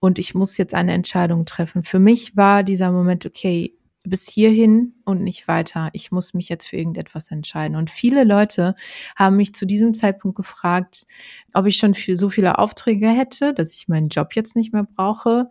und 0.00 0.18
ich 0.18 0.34
muss 0.34 0.56
jetzt 0.56 0.72
eine 0.72 0.94
Entscheidung 0.94 1.44
treffen. 1.44 1.82
Für 1.82 1.98
mich 1.98 2.34
war 2.34 2.62
dieser 2.62 2.90
Moment, 2.92 3.26
okay, 3.26 3.76
bis 4.04 4.26
hierhin 4.26 4.94
und 5.04 5.22
nicht 5.22 5.48
weiter. 5.48 5.90
Ich 5.92 6.10
muss 6.10 6.32
mich 6.32 6.48
jetzt 6.48 6.66
für 6.66 6.78
irgendetwas 6.78 7.30
entscheiden. 7.30 7.76
Und 7.76 7.90
viele 7.90 8.24
Leute 8.24 8.74
haben 9.16 9.36
mich 9.36 9.54
zu 9.54 9.66
diesem 9.66 9.92
Zeitpunkt 9.92 10.38
gefragt, 10.38 11.04
ob 11.52 11.66
ich 11.66 11.76
schon 11.76 11.92
für 11.92 12.16
so 12.16 12.30
viele 12.30 12.58
Aufträge 12.58 13.10
hätte, 13.10 13.52
dass 13.52 13.74
ich 13.74 13.86
meinen 13.86 14.08
Job 14.08 14.34
jetzt 14.34 14.56
nicht 14.56 14.72
mehr 14.72 14.84
brauche. 14.84 15.50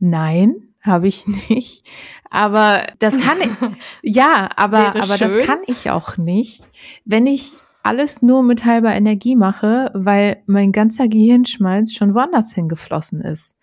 Nein, 0.00 0.69
habe 0.80 1.08
ich 1.08 1.26
nicht. 1.26 1.86
Aber 2.30 2.86
das 2.98 3.18
kann 3.18 3.38
ich, 3.40 3.50
ja, 4.14 4.48
aber, 4.56 4.96
aber 4.96 5.18
das 5.18 5.38
kann 5.44 5.60
ich 5.66 5.90
auch 5.90 6.16
nicht, 6.16 6.68
wenn 7.04 7.26
ich 7.26 7.52
alles 7.82 8.22
nur 8.22 8.42
mit 8.42 8.64
halber 8.64 8.92
Energie 8.92 9.36
mache, 9.36 9.90
weil 9.94 10.42
mein 10.46 10.72
ganzer 10.72 11.08
Gehirnschmalz 11.08 11.94
schon 11.94 12.14
woanders 12.14 12.52
hingeflossen 12.52 13.20
ist. 13.22 13.56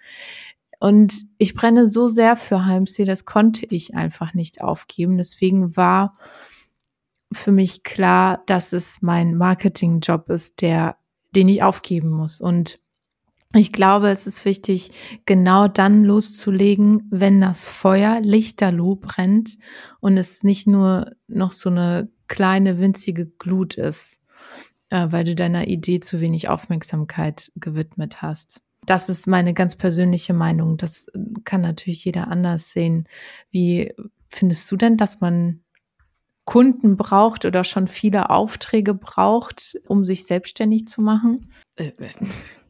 Und 0.80 1.26
ich 1.38 1.56
brenne 1.56 1.88
so 1.88 2.08
sehr 2.08 2.36
für 2.36 2.66
Heimsee, 2.66 3.06
das 3.06 3.26
konnte 3.26 3.66
ich 3.70 3.96
einfach 3.96 4.34
nicht 4.34 4.62
aufgeben. 4.62 5.18
Deswegen 5.18 5.76
war 5.76 6.18
für 7.32 7.52
mich 7.52 7.84
klar, 7.84 8.44
dass 8.46 8.74
es 8.74 9.02
mein 9.02 9.36
Marketingjob 9.36 10.30
ist, 10.30 10.62
der, 10.62 10.98
den 11.36 11.50
ich 11.50 11.64
aufgeben 11.64 12.10
muss. 12.10 12.42
Und 12.42 12.80
ich 13.54 13.72
glaube, 13.72 14.10
es 14.10 14.28
ist 14.28 14.46
wichtig, 14.46 14.92
genau 15.26 15.68
dann 15.68 16.04
loszulegen, 16.04 17.08
wenn 17.10 17.42
das 17.42 17.66
Feuer 17.66 18.20
lichterloh 18.22 18.96
brennt 18.96 19.58
und 20.00 20.18
es 20.18 20.44
nicht 20.44 20.68
nur 20.68 21.12
noch 21.28 21.54
so 21.54 21.70
eine 21.70 22.10
kleine 22.28 22.80
winzige 22.80 23.26
Glut 23.26 23.76
ist, 23.76 24.22
äh, 24.90 25.08
weil 25.10 25.24
du 25.24 25.34
deiner 25.34 25.68
Idee 25.68 26.00
zu 26.02 26.20
wenig 26.20 26.50
Aufmerksamkeit 26.50 27.52
gewidmet 27.56 28.22
hast 28.22 28.62
das 28.88 29.10
ist 29.10 29.28
meine 29.28 29.54
ganz 29.54 29.76
persönliche 29.76 30.34
Meinung. 30.34 30.78
Das 30.78 31.08
kann 31.44 31.62
natürlich 31.62 32.06
jeder 32.06 32.30
anders 32.30 32.72
sehen. 32.72 33.08
Wie 33.52 33.94
findest 34.30 34.72
du 34.72 34.78
denn, 34.78 34.98
dass 34.98 35.20
man 35.20 35.62
Kunden 36.46 36.96
braucht 36.96 37.44
oder 37.44 37.66
schon 37.66 37.90
viele 37.90 38.30
Aufträge 38.30 38.94
braucht, 38.94 39.78
um 39.88 40.06
sich 40.06 40.26
selbstständig 40.26 40.88
zu 40.88 41.02
machen? 41.02 41.52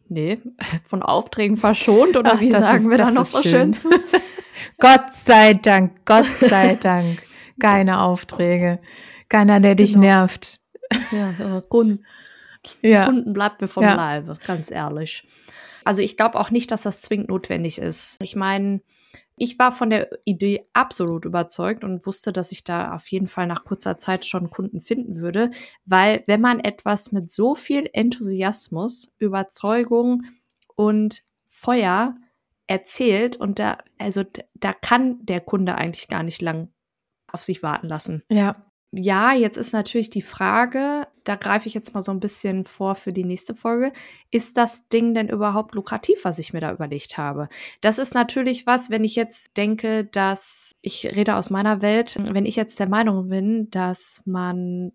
Äh, 0.10 0.34
äh 0.34 0.38
nee, 0.38 0.39
von 0.84 1.04
Aufträgen 1.04 1.58
verschont 1.58 2.17
oder 2.17 2.34
Ach, 2.36 2.41
wie 2.41 2.52
sagen 2.52 2.86
ist, 2.86 2.89
wir 2.89 2.98
da 2.98 3.12
noch 3.12 3.26
so 3.26 3.41
schön, 3.41 3.52
schön 3.52 3.74
zu? 3.74 3.89
Gott 4.80 5.13
sei 5.13 5.54
Dank, 5.54 6.06
Gott 6.06 6.26
sei 6.26 6.76
Dank. 6.76 7.22
Keine 7.60 8.02
Aufträge. 8.02 8.80
Keiner, 9.30 9.60
der 9.60 9.76
dich 9.76 9.93
genau. 9.93 10.06
nervt. 10.06 10.60
Ja, 11.12 11.62
Kunden, 11.62 12.06
ja. 12.82 13.06
Kunden 13.06 13.34
bleibt 13.34 13.62
mir 13.62 13.67
vom 13.67 13.84
ja. 13.84 13.93
Leibe, 13.93 14.38
ganz 14.46 14.72
ehrlich. 14.72 15.28
Also 15.84 16.02
ich 16.02 16.17
glaube 16.17 16.39
auch 16.39 16.52
nicht, 16.52 16.72
dass 16.72 16.82
das 16.82 17.02
zwingend 17.02 17.30
notwendig 17.30 17.80
ist. 17.80 18.17
Ich 18.22 18.36
meine, 18.36 18.82
ich 19.38 19.60
war 19.60 19.71
von 19.71 19.89
der 19.91 20.10
Idee 20.26 20.67
absolut 20.73 21.26
überzeugt 21.26 21.84
und 21.84 22.06
wusste, 22.06 22.34
dass 22.34 22.52
ich 22.52 22.63
da 22.63 22.93
auf 22.93 23.08
jeden 23.08 23.28
Fall 23.28 23.47
nach 23.47 23.63
kurzer 23.63 24.00
Zeit 24.00 24.26
schon 24.26 24.50
Kunden 24.50 24.82
finden 24.82 25.17
würde, 25.17 25.52
weil 25.86 26.23
wenn 26.26 26.41
man 26.41 26.60
etwas 26.60 27.12
mit 27.12 27.30
so 27.30 27.54
viel 27.56 27.89
Enthusiasmus, 27.93 29.13
Überzeugung 29.19 30.23
und 30.76 31.23
Feuer 31.47 32.15
erzählt 32.65 33.36
und 33.36 33.60
da, 33.60 33.78
also 33.97 34.23
da 34.56 34.73
kann 34.73 35.23
der 35.23 35.39
Kunde 35.39 35.76
eigentlich 35.76 36.08
gar 36.08 36.23
nicht 36.23 36.41
lang 36.41 36.69
auf 37.32 37.43
sich 37.43 37.63
warten 37.63 37.88
lassen. 37.88 38.23
Ja 38.30 38.67
ja, 38.91 39.34
jetzt 39.34 39.58
ist 39.58 39.73
natürlich 39.73 40.10
die 40.10 40.21
Frage, 40.21 41.08
da 41.26 41.36
greife 41.36 41.67
ich 41.67 41.73
jetzt 41.73 41.93
mal 41.93 42.02
so 42.02 42.12
ein 42.12 42.21
bisschen 42.21 42.63
vor 42.63 42.95
für 42.95 43.12
die 43.12 43.26
nächste 43.26 43.54
Folge, 43.54 43.91
ist 44.32 44.56
das 44.56 44.88
Ding 44.88 45.13
denn 45.13 45.28
überhaupt 45.28 45.76
lukrativ, 45.76 46.23
was 46.23 46.39
ich 46.39 46.54
mir 46.54 46.62
da 46.62 46.71
überlegt 46.71 47.17
habe? 47.17 47.50
Das 47.82 48.00
ist 48.00 48.13
natürlich 48.13 48.65
was, 48.65 48.89
wenn 48.89 49.04
ich 49.04 49.15
jetzt 49.15 49.58
denke, 49.58 50.06
dass 50.06 50.76
ich 50.82 51.06
rede 51.06 51.36
aus 51.36 51.50
meiner 51.50 51.82
Welt, 51.82 52.17
wenn 52.19 52.45
ich 52.45 52.56
jetzt 52.56 52.80
der 52.80 52.88
Meinung 52.88 53.28
bin, 53.28 53.69
dass 53.71 54.21
man 54.26 54.93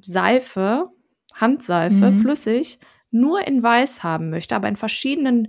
Seife, 0.00 0.90
Handseife, 1.34 2.12
mhm. 2.12 2.20
flüssig, 2.20 2.78
nur 3.10 3.46
in 3.46 3.62
weiß 3.62 4.04
haben 4.04 4.30
möchte, 4.30 4.54
aber 4.54 4.68
in 4.68 4.76
verschiedenen 4.76 5.48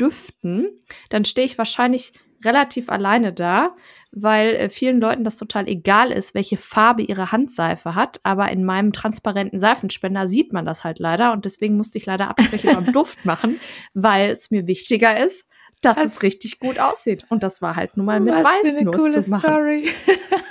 Düften, 0.00 0.68
dann 1.10 1.24
stehe 1.24 1.46
ich 1.46 1.58
wahrscheinlich 1.58 2.14
relativ 2.44 2.88
alleine 2.88 3.32
da, 3.32 3.74
weil 4.18 4.56
äh, 4.56 4.70
vielen 4.70 4.98
Leuten 4.98 5.24
das 5.24 5.36
total 5.36 5.68
egal 5.68 6.10
ist, 6.10 6.32
welche 6.34 6.56
Farbe 6.56 7.02
ihre 7.02 7.32
Handseife 7.32 7.94
hat. 7.94 8.18
Aber 8.22 8.50
in 8.50 8.64
meinem 8.64 8.94
transparenten 8.94 9.58
Seifenspender 9.58 10.26
sieht 10.26 10.54
man 10.54 10.64
das 10.64 10.84
halt 10.84 10.98
leider. 10.98 11.32
Und 11.32 11.44
deswegen 11.44 11.76
musste 11.76 11.98
ich 11.98 12.06
leider 12.06 12.30
Abstriche 12.30 12.74
beim 12.74 12.92
Duft 12.94 13.26
machen, 13.26 13.60
weil 13.92 14.30
es 14.30 14.50
mir 14.50 14.66
wichtiger 14.66 15.22
ist, 15.22 15.46
dass 15.82 15.98
Was? 15.98 16.06
es 16.06 16.22
richtig 16.22 16.60
gut 16.60 16.78
aussieht. 16.78 17.26
Und 17.28 17.42
das 17.42 17.60
war 17.60 17.76
halt 17.76 17.98
nun 17.98 18.06
mal 18.06 18.20
mit 18.20 18.32
Was 18.32 18.44
Weiß 18.44 18.62
für 18.62 18.68
eine 18.68 18.84
nur 18.84 18.94
coole 18.94 19.22
zu 19.22 19.30
machen. 19.30 19.50
Story. 19.50 19.90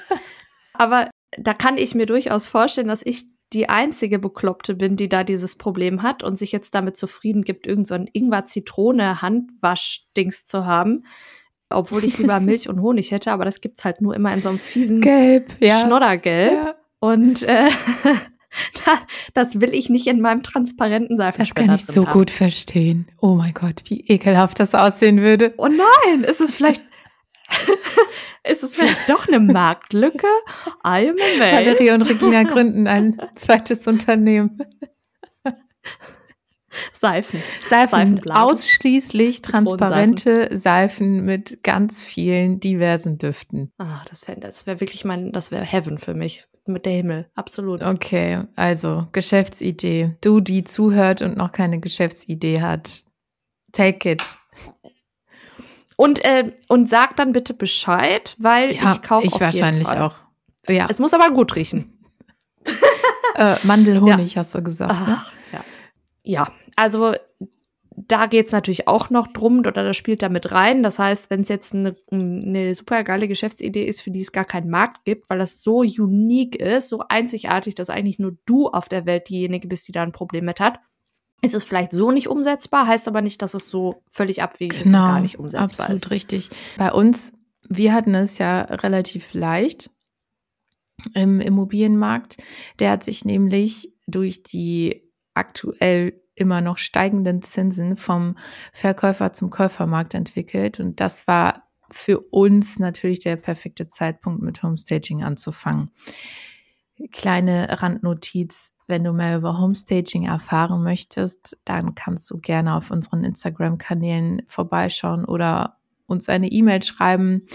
Aber 0.74 1.10
da 1.36 1.56
kann 1.56 1.80
ich 1.80 1.96
mir 1.96 2.06
durchaus 2.06 2.46
vorstellen, 2.46 2.90
dass 2.90 3.02
ich 3.04 3.26
die 3.52 3.68
einzige 3.68 4.20
Bekloppte 4.20 4.76
bin, 4.76 4.96
die 4.96 5.10
da 5.10 5.24
dieses 5.24 5.58
Problem 5.58 6.04
hat 6.04 6.22
und 6.22 6.38
sich 6.38 6.52
jetzt 6.52 6.76
damit 6.76 6.98
zufrieden 6.98 7.44
gibt, 7.44 7.66
irgendein 7.66 8.06
so 8.06 8.12
Ingwer-Zitrone-Handwasch-Dings 8.14 10.46
zu 10.46 10.68
haben 10.68 11.02
obwohl 11.76 12.04
ich 12.04 12.18
lieber 12.18 12.40
Milch 12.42 12.70
und 12.70 12.82
Honig 12.82 13.12
hätte, 13.12 13.32
aber 13.32 13.46
das 13.46 13.62
gibt's 13.62 13.86
halt 13.86 14.02
nur 14.02 14.16
immer 14.16 14.34
in 14.34 14.42
so 14.42 14.50
einem 14.50 14.60
fiesen 14.60 15.02
Gelb, 15.02 15.52
ja. 15.60 15.80
Schnoddergelb. 15.80 16.54
Ja. 16.54 16.76
Und 17.00 17.44
äh, 17.44 17.68
das 19.34 19.60
will 19.60 19.74
ich 19.74 19.90
nicht 19.90 20.08
in 20.08 20.22
meinem 20.22 20.44
transparenten 20.44 21.18
Seifenspender 21.18 21.74
Das 21.74 21.86
kann 21.86 21.90
ich 21.90 21.96
so 21.96 22.06
haben. 22.08 22.14
gut 22.14 22.32
verstehen. 22.32 23.08
Oh 23.22 23.36
mein 23.36 23.54
Gott, 23.54 23.84
wie 23.86 24.02
ekelhaft 24.02 24.60
das 24.60 24.74
aussehen 24.74 25.22
würde. 25.22 25.54
Oh 25.58 25.68
nein, 25.68 26.24
ist 26.24 26.42
es 26.42 26.56
vielleicht 26.56 26.82
ist 28.44 28.64
es 28.64 28.74
vielleicht 28.74 29.08
doch 29.08 29.28
eine 29.28 29.40
Marktlücke? 29.40 30.28
I 30.86 31.10
am 31.10 31.16
Valerie 31.40 31.92
und 31.92 32.02
Regina 32.02 32.44
gründen 32.44 32.88
ein 32.88 33.22
zweites 33.36 33.86
Unternehmen. 33.86 34.60
Seifen. 36.94 37.42
Seifen. 37.68 38.32
Ausschließlich 38.32 39.42
transparente 39.42 40.50
Seifen 40.58 41.26
mit 41.26 41.64
ganz 41.64 42.04
vielen 42.04 42.60
diversen 42.60 43.18
Düften. 43.18 43.72
Ah, 43.78 44.04
das 44.10 44.28
wäre 44.28 44.40
das 44.40 44.68
wär 44.68 44.80
wirklich 44.80 45.06
mein, 45.06 45.32
das 45.32 45.52
wäre 45.52 45.64
Heaven 45.64 45.98
für 45.98 46.14
mich. 46.14 46.46
Mit 46.68 46.88
der 46.88 46.94
Himmel. 46.94 47.30
Absolut. 47.36 47.84
Okay, 47.84 48.42
also 48.56 49.08
Geschäftsidee. 49.12 50.18
Du, 50.22 50.40
die 50.40 50.64
zuhört 50.64 51.22
und 51.22 51.38
noch 51.38 51.52
keine 51.52 51.80
Geschäftsidee 51.80 52.62
hat. 52.62 53.04
Take 53.72 54.14
it. 54.14 54.24
Und, 55.96 56.26
äh, 56.26 56.54
und 56.68 56.90
sag 56.90 57.16
dann 57.18 57.34
bitte 57.34 57.54
Bescheid, 57.54 58.36
weil 58.40 58.74
ja, 58.74 58.94
ich 58.94 59.02
kaufe 59.04 59.28
Ich 59.28 59.40
wahrscheinlich 59.40 59.88
auch. 59.88 60.16
Ja. 60.68 60.88
Es 60.90 61.00
muss 61.00 61.14
aber 61.14 61.30
gut 61.30 61.56
riechen. 61.56 62.00
äh, 63.36 63.56
Mandelhonig 63.64 64.34
ja. 64.34 64.42
hast 64.42 64.56
du 64.56 64.64
gesagt. 64.64 64.92
Ach, 64.94 65.08
ne? 65.08 65.22
Ja. 66.26 66.52
Also 66.76 67.14
da 67.96 68.26
geht's 68.26 68.52
natürlich 68.52 68.88
auch 68.88 69.10
noch 69.10 69.28
drum 69.28 69.60
oder 69.60 69.72
das 69.72 69.96
spielt 69.96 70.22
da 70.22 70.30
mit 70.30 70.52
rein. 70.52 70.84
Das 70.84 71.00
heißt, 71.00 71.30
wenn 71.30 71.42
es 71.42 71.50
jetzt 71.50 71.74
eine, 71.74 71.96
eine 72.12 72.76
super 72.76 73.04
geile 73.04 73.28
Geschäftsidee 73.28 73.86
ist, 73.86 74.02
für 74.02 74.12
die 74.12 74.22
es 74.22 74.32
gar 74.32 74.46
keinen 74.46 74.70
Markt 74.70 75.06
gibt, 75.06 75.30
weil 75.30 75.40
das 75.40 75.64
so 75.64 75.80
unique 75.80 76.56
ist, 76.56 76.90
so 76.90 77.04
einzigartig, 77.08 77.76
dass 77.76 77.90
eigentlich 77.90 78.20
nur 78.20 78.38
du 78.46 78.68
auf 78.68 78.90
der 78.90 79.06
Welt 79.06 79.30
diejenige 79.30 79.68
bist, 79.68 79.88
die 79.88 79.94
da 79.94 80.04
ein 80.04 80.12
Problem 80.12 80.46
mit 80.46 80.60
hat, 80.60 80.80
ist 81.42 81.54
es 81.54 81.64
vielleicht 81.64 81.92
so 81.92 82.12
nicht 82.12 82.28
umsetzbar, 82.28 82.88
heißt 82.88 83.08
aber 83.08 83.22
nicht, 83.22 83.42
dass 83.42 83.54
es 83.54 83.70
so 83.70 84.04
völlig 84.10 84.42
abwegig 84.42 84.84
genau, 84.84 84.84
ist 84.84 84.88
und 84.88 84.94
genau, 84.94 85.06
gar 85.06 85.22
nicht 85.22 85.40
umsetzbar 85.40 85.90
absolut 85.90 86.04
ist. 86.04 86.12
richtig. 86.12 86.50
Bei 86.78 86.92
uns, 86.92 87.34
wir 87.68 87.94
hatten 87.94 88.16
es 88.16 88.38
ja 88.38 88.62
relativ 88.62 89.34
leicht 89.34 89.90
im 91.14 91.40
Immobilienmarkt. 91.40 92.38
Der 92.80 92.92
hat 92.92 93.04
sich 93.04 93.26
nämlich 93.26 93.94
durch 94.08 94.44
die 94.44 95.04
aktuell 95.34 96.22
immer 96.36 96.62
noch 96.62 96.78
steigenden 96.78 97.42
Zinsen 97.42 97.98
vom 97.98 98.38
Verkäufer 98.74 99.34
zum 99.34 99.50
Käufermarkt 99.50 100.14
entwickelt. 100.14 100.80
Und 100.80 101.00
das 101.00 101.28
war 101.28 101.64
für 101.92 102.20
uns 102.20 102.80
natürlich 102.80 103.20
der 103.20 103.38
perfekte 103.38 103.88
Zeitpunkt, 103.88 104.42
mit 104.42 104.62
Homestaging 104.64 105.24
anzufangen. 105.24 105.92
Kleine 107.12 107.82
Randnotiz, 107.82 108.74
wenn 108.88 109.04
du 109.04 109.12
mehr 109.12 109.38
über 109.38 109.60
Homestaging 109.60 110.26
erfahren 110.26 110.84
möchtest, 110.84 111.58
dann 111.66 111.96
kannst 111.96 112.30
du 112.30 112.38
gerne 112.40 112.76
auf 112.76 112.92
unseren 112.92 113.24
Instagram-Kanälen 113.24 114.44
vorbeischauen 114.48 115.26
oder 115.26 115.78
uns 116.08 116.30
eine 116.30 116.48
E-Mail 116.48 116.84
schreiben. 116.84 117.46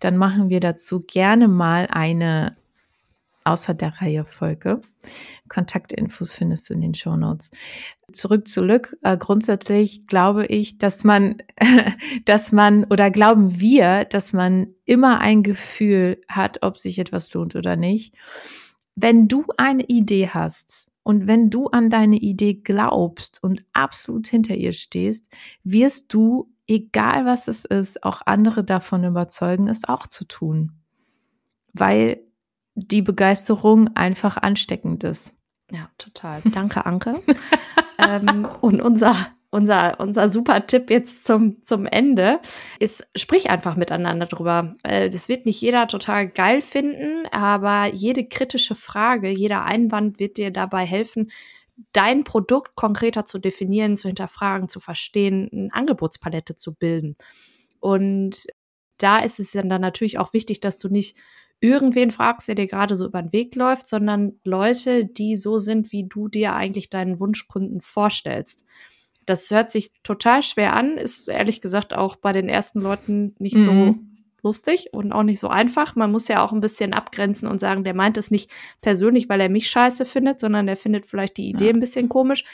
Dann 0.00 0.16
machen 0.16 0.48
wir 0.50 0.60
dazu 0.60 1.00
gerne 1.00 1.48
mal 1.48 1.86
eine 1.90 2.56
außer 3.50 3.74
der 3.74 4.00
Reihe-Folge. 4.00 4.80
Kontaktinfos 5.48 6.32
findest 6.32 6.70
du 6.70 6.74
in 6.74 6.80
den 6.80 6.94
Show 6.94 7.16
Notes. 7.16 7.50
Zurück 8.12 8.46
zu 8.46 8.62
Lück. 8.62 8.96
Äh, 9.02 9.16
grundsätzlich 9.16 10.06
glaube 10.06 10.46
ich, 10.46 10.78
dass 10.78 11.04
man, 11.04 11.42
dass 12.24 12.52
man 12.52 12.84
oder 12.84 13.10
glauben 13.10 13.60
wir, 13.60 14.04
dass 14.04 14.32
man 14.32 14.68
immer 14.84 15.20
ein 15.20 15.42
Gefühl 15.42 16.20
hat, 16.28 16.62
ob 16.62 16.78
sich 16.78 16.98
etwas 16.98 17.32
lohnt 17.34 17.56
oder 17.56 17.76
nicht. 17.76 18.14
Wenn 18.94 19.28
du 19.28 19.44
eine 19.56 19.84
Idee 19.84 20.28
hast 20.28 20.90
und 21.02 21.26
wenn 21.26 21.50
du 21.50 21.66
an 21.68 21.90
deine 21.90 22.16
Idee 22.16 22.54
glaubst 22.54 23.42
und 23.42 23.64
absolut 23.72 24.28
hinter 24.28 24.54
ihr 24.54 24.72
stehst, 24.72 25.28
wirst 25.64 26.12
du, 26.12 26.52
egal 26.68 27.24
was 27.26 27.48
es 27.48 27.64
ist, 27.64 28.04
auch 28.04 28.22
andere 28.26 28.62
davon 28.62 29.04
überzeugen, 29.04 29.68
es 29.68 29.88
auch 29.88 30.06
zu 30.06 30.24
tun. 30.24 30.72
Weil 31.72 32.20
die 32.88 33.02
Begeisterung 33.02 33.94
einfach 33.96 34.36
ansteckend 34.36 35.04
ist. 35.04 35.34
Ja, 35.70 35.88
total. 35.98 36.42
Danke, 36.44 36.84
Anke. 36.84 37.14
ähm, 38.08 38.46
und 38.60 38.80
unser, 38.80 39.14
unser, 39.50 40.00
unser 40.00 40.28
super 40.28 40.66
Tipp 40.66 40.90
jetzt 40.90 41.24
zum, 41.24 41.62
zum 41.64 41.86
Ende 41.86 42.40
ist, 42.78 43.06
sprich 43.16 43.50
einfach 43.50 43.76
miteinander 43.76 44.26
drüber. 44.26 44.72
Äh, 44.82 45.10
das 45.10 45.28
wird 45.28 45.46
nicht 45.46 45.60
jeder 45.60 45.86
total 45.86 46.28
geil 46.28 46.62
finden, 46.62 47.26
aber 47.30 47.86
jede 47.86 48.26
kritische 48.26 48.74
Frage, 48.74 49.28
jeder 49.28 49.64
Einwand 49.64 50.18
wird 50.18 50.38
dir 50.38 50.50
dabei 50.50 50.84
helfen, 50.84 51.30
dein 51.92 52.24
Produkt 52.24 52.74
konkreter 52.74 53.24
zu 53.24 53.38
definieren, 53.38 53.96
zu 53.96 54.08
hinterfragen, 54.08 54.68
zu 54.68 54.80
verstehen, 54.80 55.48
eine 55.52 55.72
Angebotspalette 55.72 56.56
zu 56.56 56.74
bilden. 56.74 57.16
Und 57.78 58.46
da 58.98 59.20
ist 59.20 59.40
es 59.40 59.52
dann 59.52 59.68
natürlich 59.68 60.18
auch 60.18 60.32
wichtig, 60.32 60.60
dass 60.60 60.78
du 60.78 60.88
nicht 60.88 61.16
irgendwen 61.60 62.10
fragst, 62.10 62.48
der 62.48 62.54
dir 62.54 62.66
gerade 62.66 62.96
so 62.96 63.06
über 63.06 63.22
den 63.22 63.32
Weg 63.32 63.54
läuft, 63.54 63.88
sondern 63.88 64.32
Leute, 64.44 65.04
die 65.04 65.36
so 65.36 65.58
sind, 65.58 65.92
wie 65.92 66.08
du 66.08 66.28
dir 66.28 66.54
eigentlich 66.54 66.90
deinen 66.90 67.20
Wunschkunden 67.20 67.80
vorstellst. 67.80 68.64
Das 69.26 69.50
hört 69.50 69.70
sich 69.70 69.92
total 70.02 70.42
schwer 70.42 70.74
an, 70.74 70.96
ist 70.96 71.28
ehrlich 71.28 71.60
gesagt 71.60 71.94
auch 71.94 72.16
bei 72.16 72.32
den 72.32 72.48
ersten 72.48 72.80
Leuten 72.80 73.34
nicht 73.38 73.56
mhm. 73.56 73.64
so 73.64 73.94
lustig 74.42 74.88
und 74.92 75.12
auch 75.12 75.22
nicht 75.22 75.38
so 75.38 75.48
einfach. 75.48 75.96
Man 75.96 76.10
muss 76.10 76.28
ja 76.28 76.42
auch 76.42 76.52
ein 76.52 76.62
bisschen 76.62 76.94
abgrenzen 76.94 77.46
und 77.46 77.60
sagen, 77.60 77.84
der 77.84 77.94
meint 77.94 78.16
es 78.16 78.30
nicht 78.30 78.50
persönlich, 78.80 79.28
weil 79.28 79.40
er 79.40 79.50
mich 79.50 79.68
scheiße 79.68 80.06
findet, 80.06 80.40
sondern 80.40 80.66
der 80.66 80.78
findet 80.78 81.04
vielleicht 81.04 81.36
die 81.36 81.50
Idee 81.50 81.66
ja. 81.66 81.72
ein 81.72 81.80
bisschen 81.80 82.08
komisch. 82.08 82.44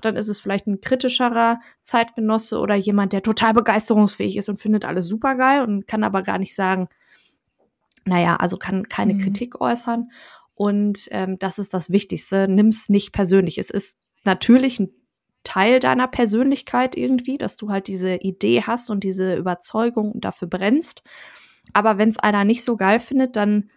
Dann 0.00 0.16
ist 0.16 0.28
es 0.28 0.40
vielleicht 0.40 0.66
ein 0.66 0.80
kritischerer 0.80 1.58
Zeitgenosse 1.82 2.58
oder 2.58 2.74
jemand, 2.74 3.12
der 3.12 3.22
total 3.22 3.54
begeisterungsfähig 3.54 4.36
ist 4.36 4.48
und 4.48 4.58
findet 4.58 4.84
alles 4.84 5.06
super 5.06 5.34
geil 5.34 5.62
und 5.62 5.86
kann 5.86 6.04
aber 6.04 6.22
gar 6.22 6.38
nicht 6.38 6.54
sagen, 6.54 6.88
naja, 8.04 8.36
also 8.36 8.56
kann 8.56 8.88
keine 8.88 9.14
mhm. 9.14 9.18
Kritik 9.18 9.60
äußern. 9.60 10.10
Und 10.54 11.08
ähm, 11.10 11.38
das 11.38 11.58
ist 11.58 11.74
das 11.74 11.90
Wichtigste. 11.90 12.46
Nimm's 12.48 12.88
nicht 12.88 13.12
persönlich. 13.12 13.58
Es 13.58 13.70
ist 13.70 13.98
natürlich 14.24 14.78
ein 14.78 14.90
Teil 15.42 15.80
deiner 15.80 16.08
Persönlichkeit 16.08 16.96
irgendwie, 16.96 17.38
dass 17.38 17.56
du 17.56 17.70
halt 17.70 17.86
diese 17.86 18.14
Idee 18.16 18.62
hast 18.62 18.88
und 18.88 19.04
diese 19.04 19.34
Überzeugung 19.36 20.12
und 20.12 20.24
dafür 20.24 20.48
brennst. 20.48 21.02
Aber 21.72 21.98
wenn 21.98 22.08
es 22.08 22.18
einer 22.18 22.44
nicht 22.44 22.64
so 22.64 22.76
geil 22.76 23.00
findet, 23.00 23.36
dann 23.36 23.70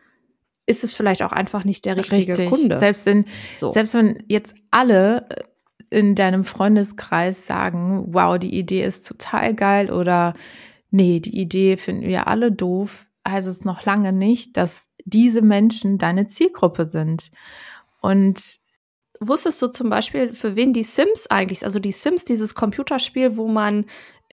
ist 0.65 0.83
es 0.83 0.93
vielleicht 0.93 1.23
auch 1.23 1.31
einfach 1.31 1.63
nicht 1.63 1.85
der 1.85 1.97
richtige 1.97 2.37
Richtig. 2.37 2.49
Kunde. 2.49 2.77
Selbst 2.77 3.05
wenn, 3.05 3.25
so. 3.57 3.69
selbst 3.69 3.93
wenn 3.93 4.23
jetzt 4.27 4.55
alle 4.69 5.25
äh, 5.29 5.43
in 5.89 6.15
deinem 6.15 6.43
Freundeskreis 6.43 7.45
sagen, 7.45 8.07
wow, 8.09 8.37
die 8.37 8.53
Idee 8.53 8.83
ist 8.83 9.07
total 9.07 9.55
geil 9.55 9.89
oder 9.89 10.33
nee, 10.91 11.21
die 11.21 11.39
Idee 11.39 11.77
finden 11.77 12.07
wir 12.07 12.27
alle 12.27 12.51
doof, 12.51 13.06
heißt 13.31 13.47
es 13.47 13.65
noch 13.65 13.85
lange 13.85 14.13
nicht, 14.13 14.57
dass 14.57 14.89
diese 15.05 15.41
Menschen 15.41 15.97
deine 15.97 16.27
Zielgruppe 16.27 16.85
sind. 16.85 17.31
Und 18.01 18.59
wusstest 19.19 19.61
du 19.61 19.67
zum 19.67 19.89
Beispiel, 19.89 20.33
für 20.33 20.55
wen 20.55 20.73
die 20.73 20.83
Sims 20.83 21.27
eigentlich, 21.27 21.63
also 21.63 21.79
die 21.79 21.91
Sims, 21.91 22.25
dieses 22.25 22.55
Computerspiel, 22.55 23.37
wo 23.37 23.47
man, 23.47 23.85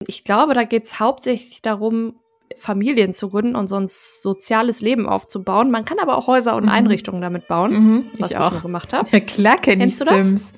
ich 0.07 0.23
glaube, 0.23 0.53
da 0.53 0.63
geht 0.63 0.85
es 0.85 0.99
hauptsächlich 0.99 1.61
darum, 1.61 2.15
Familien 2.55 3.13
zu 3.13 3.29
gründen 3.29 3.55
und 3.55 3.67
so 3.67 3.75
ein 3.75 3.87
soziales 3.87 4.81
Leben 4.81 5.07
aufzubauen. 5.07 5.69
Man 5.69 5.85
kann 5.85 5.99
aber 5.99 6.17
auch 6.17 6.27
Häuser 6.27 6.55
und 6.55 6.63
mhm. 6.63 6.69
Einrichtungen 6.69 7.21
damit 7.21 7.47
bauen, 7.47 7.71
mhm, 7.71 8.11
was 8.17 8.31
ich, 8.31 8.37
ich 8.37 8.41
auch 8.41 8.61
gemacht 8.61 8.93
habe. 8.93 9.09
Ja, 9.11 9.19
klar 9.19 9.57
kenne 9.57 9.85
ich 9.85 9.97
Sims. 9.97 10.51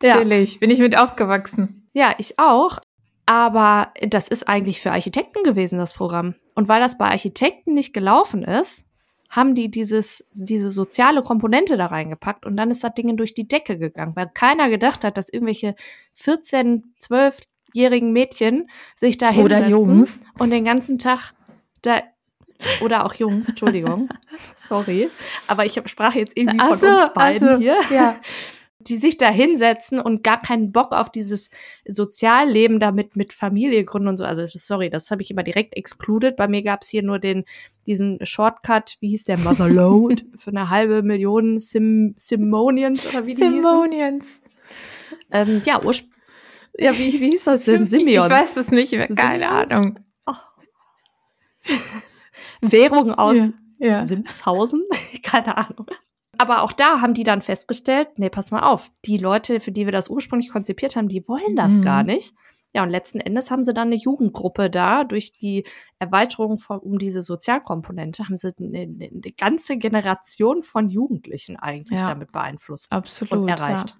Das? 0.00 0.14
Natürlich, 0.14 0.54
ja. 0.54 0.58
bin 0.60 0.70
ich 0.70 0.78
mit 0.78 0.96
aufgewachsen. 0.96 1.88
Ja, 1.92 2.14
ich 2.18 2.38
auch. 2.38 2.78
Aber 3.28 3.92
das 4.00 4.28
ist 4.28 4.48
eigentlich 4.48 4.80
für 4.80 4.90
Architekten 4.90 5.42
gewesen, 5.42 5.78
das 5.78 5.92
Programm. 5.92 6.34
Und 6.54 6.66
weil 6.68 6.80
das 6.80 6.96
bei 6.96 7.10
Architekten 7.10 7.74
nicht 7.74 7.92
gelaufen 7.92 8.42
ist, 8.42 8.86
haben 9.28 9.54
die 9.54 9.70
dieses, 9.70 10.26
diese 10.32 10.70
soziale 10.70 11.22
Komponente 11.22 11.76
da 11.76 11.88
reingepackt 11.88 12.46
und 12.46 12.56
dann 12.56 12.70
ist 12.70 12.82
das 12.82 12.94
Ding 12.94 13.14
durch 13.18 13.34
die 13.34 13.46
Decke 13.46 13.76
gegangen, 13.76 14.16
weil 14.16 14.30
keiner 14.32 14.70
gedacht 14.70 15.04
hat, 15.04 15.18
dass 15.18 15.28
irgendwelche 15.28 15.74
14, 16.14 16.94
12-jährigen 17.02 18.14
Mädchen 18.14 18.70
sich 18.96 19.18
da 19.18 19.28
oder 19.34 19.68
Jungs 19.68 20.20
und 20.38 20.48
den 20.48 20.64
ganzen 20.64 20.98
Tag 20.98 21.34
da 21.82 22.00
oder 22.80 23.04
auch 23.04 23.12
Jungs, 23.12 23.50
Entschuldigung, 23.50 24.08
sorry, 24.56 25.10
aber 25.46 25.66
ich 25.66 25.78
sprach 25.84 26.14
jetzt 26.14 26.34
irgendwie 26.34 26.58
von 26.58 26.78
so, 26.78 26.86
uns 26.86 27.12
beiden 27.12 27.56
so, 27.56 27.58
hier. 27.58 27.78
Ja. 27.90 28.16
die 28.88 28.96
sich 28.96 29.16
da 29.16 29.28
hinsetzen 29.30 30.00
und 30.00 30.22
gar 30.22 30.40
keinen 30.40 30.72
Bock 30.72 30.92
auf 30.92 31.10
dieses 31.10 31.50
Sozialleben 31.86 32.80
damit 32.80 33.16
mit 33.16 33.32
Familie 33.32 33.84
gründen 33.84 34.08
und 34.08 34.16
so. 34.16 34.24
Also 34.24 34.44
sorry, 34.46 34.90
das 34.90 35.10
habe 35.10 35.22
ich 35.22 35.30
immer 35.30 35.42
direkt 35.42 35.76
excluded. 35.76 36.36
Bei 36.36 36.48
mir 36.48 36.62
gab 36.62 36.82
es 36.82 36.88
hier 36.88 37.02
nur 37.02 37.18
den 37.18 37.44
diesen 37.86 38.18
Shortcut, 38.24 38.96
wie 39.00 39.08
hieß 39.08 39.24
der 39.24 39.38
Motherload 39.38 40.24
für 40.36 40.50
eine 40.50 40.70
halbe 40.70 41.02
Million 41.02 41.58
Sim 41.58 42.14
Simonians 42.16 43.06
oder 43.06 43.26
wie 43.26 43.34
die 43.34 43.42
Simonians. 43.42 44.40
Ähm, 45.30 45.62
ja, 45.64 45.80
ja, 46.78 46.96
wie, 46.96 47.12
wie 47.20 47.30
hieß 47.30 47.44
das 47.44 47.64
denn? 47.64 47.86
Simions. 47.88 48.26
Ich 48.26 48.32
weiß 48.32 48.56
es 48.56 48.70
nicht 48.70 48.92
mehr, 48.92 49.08
keine 49.08 49.44
Simions? 49.44 49.70
Ahnung. 49.72 50.00
Oh. 50.26 50.34
Währung 52.60 53.12
aus 53.12 53.36
ja, 53.36 53.48
ja. 53.78 54.04
Simshausen? 54.04 54.84
keine 55.22 55.56
Ahnung. 55.56 55.86
Aber 56.38 56.62
auch 56.62 56.72
da 56.72 57.00
haben 57.00 57.14
die 57.14 57.24
dann 57.24 57.42
festgestellt, 57.42 58.08
nee, 58.16 58.30
pass 58.30 58.50
mal 58.50 58.62
auf, 58.62 58.90
die 59.04 59.18
Leute, 59.18 59.60
für 59.60 59.72
die 59.72 59.84
wir 59.86 59.92
das 59.92 60.08
ursprünglich 60.08 60.50
konzipiert 60.50 60.96
haben, 60.96 61.08
die 61.08 61.26
wollen 61.28 61.56
das 61.56 61.78
mhm. 61.78 61.82
gar 61.82 62.02
nicht. 62.04 62.34
Ja, 62.74 62.82
und 62.82 62.90
letzten 62.90 63.20
Endes 63.20 63.50
haben 63.50 63.64
sie 63.64 63.72
dann 63.72 63.88
eine 63.88 63.96
Jugendgruppe 63.96 64.68
da. 64.68 65.04
Durch 65.04 65.32
die 65.32 65.64
Erweiterung 65.98 66.58
von, 66.58 66.78
um 66.78 66.98
diese 66.98 67.22
Sozialkomponente 67.22 68.24
haben 68.24 68.36
sie 68.36 68.52
eine, 68.58 68.80
eine 68.80 69.32
ganze 69.36 69.78
Generation 69.78 70.62
von 70.62 70.90
Jugendlichen 70.90 71.56
eigentlich 71.56 72.00
ja, 72.00 72.08
damit 72.08 72.30
beeinflusst 72.30 72.92
absolut, 72.92 73.32
und 73.32 73.48
erreicht. 73.48 73.90
Ja. 73.90 73.96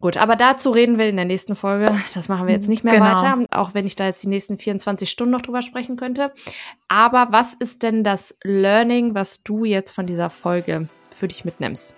Gut, 0.00 0.16
aber 0.16 0.36
dazu 0.36 0.70
reden 0.70 0.98
wir 0.98 1.08
in 1.08 1.16
der 1.16 1.26
nächsten 1.26 1.54
Folge. 1.54 1.94
Das 2.14 2.28
machen 2.28 2.46
wir 2.46 2.54
jetzt 2.54 2.68
nicht 2.68 2.84
mehr 2.84 2.94
genau. 2.94 3.06
weiter, 3.06 3.44
auch 3.50 3.74
wenn 3.74 3.86
ich 3.86 3.96
da 3.96 4.06
jetzt 4.06 4.22
die 4.22 4.28
nächsten 4.28 4.56
24 4.56 5.10
Stunden 5.10 5.32
noch 5.32 5.42
drüber 5.42 5.62
sprechen 5.62 5.96
könnte. 5.96 6.32
Aber 6.88 7.28
was 7.30 7.54
ist 7.54 7.82
denn 7.82 8.02
das 8.02 8.36
Learning, 8.42 9.14
was 9.14 9.42
du 9.42 9.64
jetzt 9.64 9.92
von 9.92 10.06
dieser 10.06 10.30
Folge 10.30 10.88
für 11.14 11.28
dich 11.28 11.44
mitnimmst. 11.44 11.94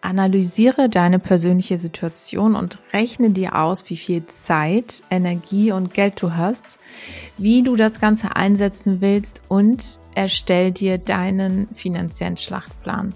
Analysiere 0.00 0.88
deine 0.88 1.18
persönliche 1.18 1.76
Situation 1.76 2.54
und 2.54 2.78
rechne 2.92 3.30
dir 3.30 3.56
aus, 3.56 3.88
wie 3.90 3.96
viel 3.96 4.26
Zeit, 4.26 5.02
Energie 5.10 5.72
und 5.72 5.92
Geld 5.92 6.22
du 6.22 6.34
hast, 6.34 6.78
wie 7.36 7.62
du 7.62 7.74
das 7.74 8.00
Ganze 8.00 8.36
einsetzen 8.36 9.00
willst 9.00 9.42
und 9.48 9.98
erstell 10.14 10.70
dir 10.70 10.98
deinen 10.98 11.68
finanziellen 11.74 12.36
Schlachtplan. 12.36 13.12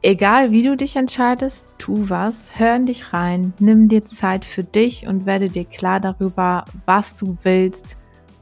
Egal 0.00 0.52
wie 0.52 0.62
du 0.62 0.76
dich 0.76 0.96
entscheidest, 0.96 1.66
tu 1.78 2.10
was, 2.10 2.58
hör 2.58 2.76
in 2.76 2.86
dich 2.86 3.12
rein, 3.12 3.54
nimm 3.58 3.88
dir 3.88 4.04
Zeit 4.04 4.44
für 4.44 4.62
dich 4.62 5.06
und 5.06 5.24
werde 5.24 5.48
dir 5.48 5.64
klar 5.64 5.98
darüber, 5.98 6.66
was 6.84 7.16
du 7.16 7.38
willst 7.42 7.96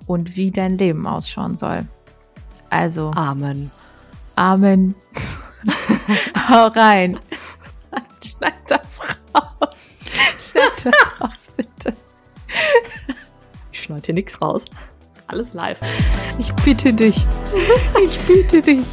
und 0.06 0.36
wie 0.36 0.50
dein 0.50 0.76
Leben 0.76 1.06
ausschauen 1.06 1.56
soll. 1.56 1.86
Also. 2.68 3.12
Amen. 3.14 3.70
Amen. 4.34 4.96
Hau 6.48 6.66
rein. 6.68 7.18
Schneid 8.24 8.54
das 8.66 9.00
raus. 9.34 9.76
Schneid 10.38 10.84
das 10.84 11.20
raus, 11.20 11.48
bitte. 11.56 11.96
Ich 13.70 13.82
schneide 13.82 14.06
hier 14.06 14.14
nichts 14.14 14.40
raus. 14.40 14.64
Das 15.08 15.18
ist 15.18 15.24
alles 15.28 15.54
live. 15.54 15.80
Ich 16.38 16.52
bitte 16.64 16.92
dich. 16.92 17.26
Ich 18.04 18.18
bitte 18.20 18.62
dich. 18.62 18.84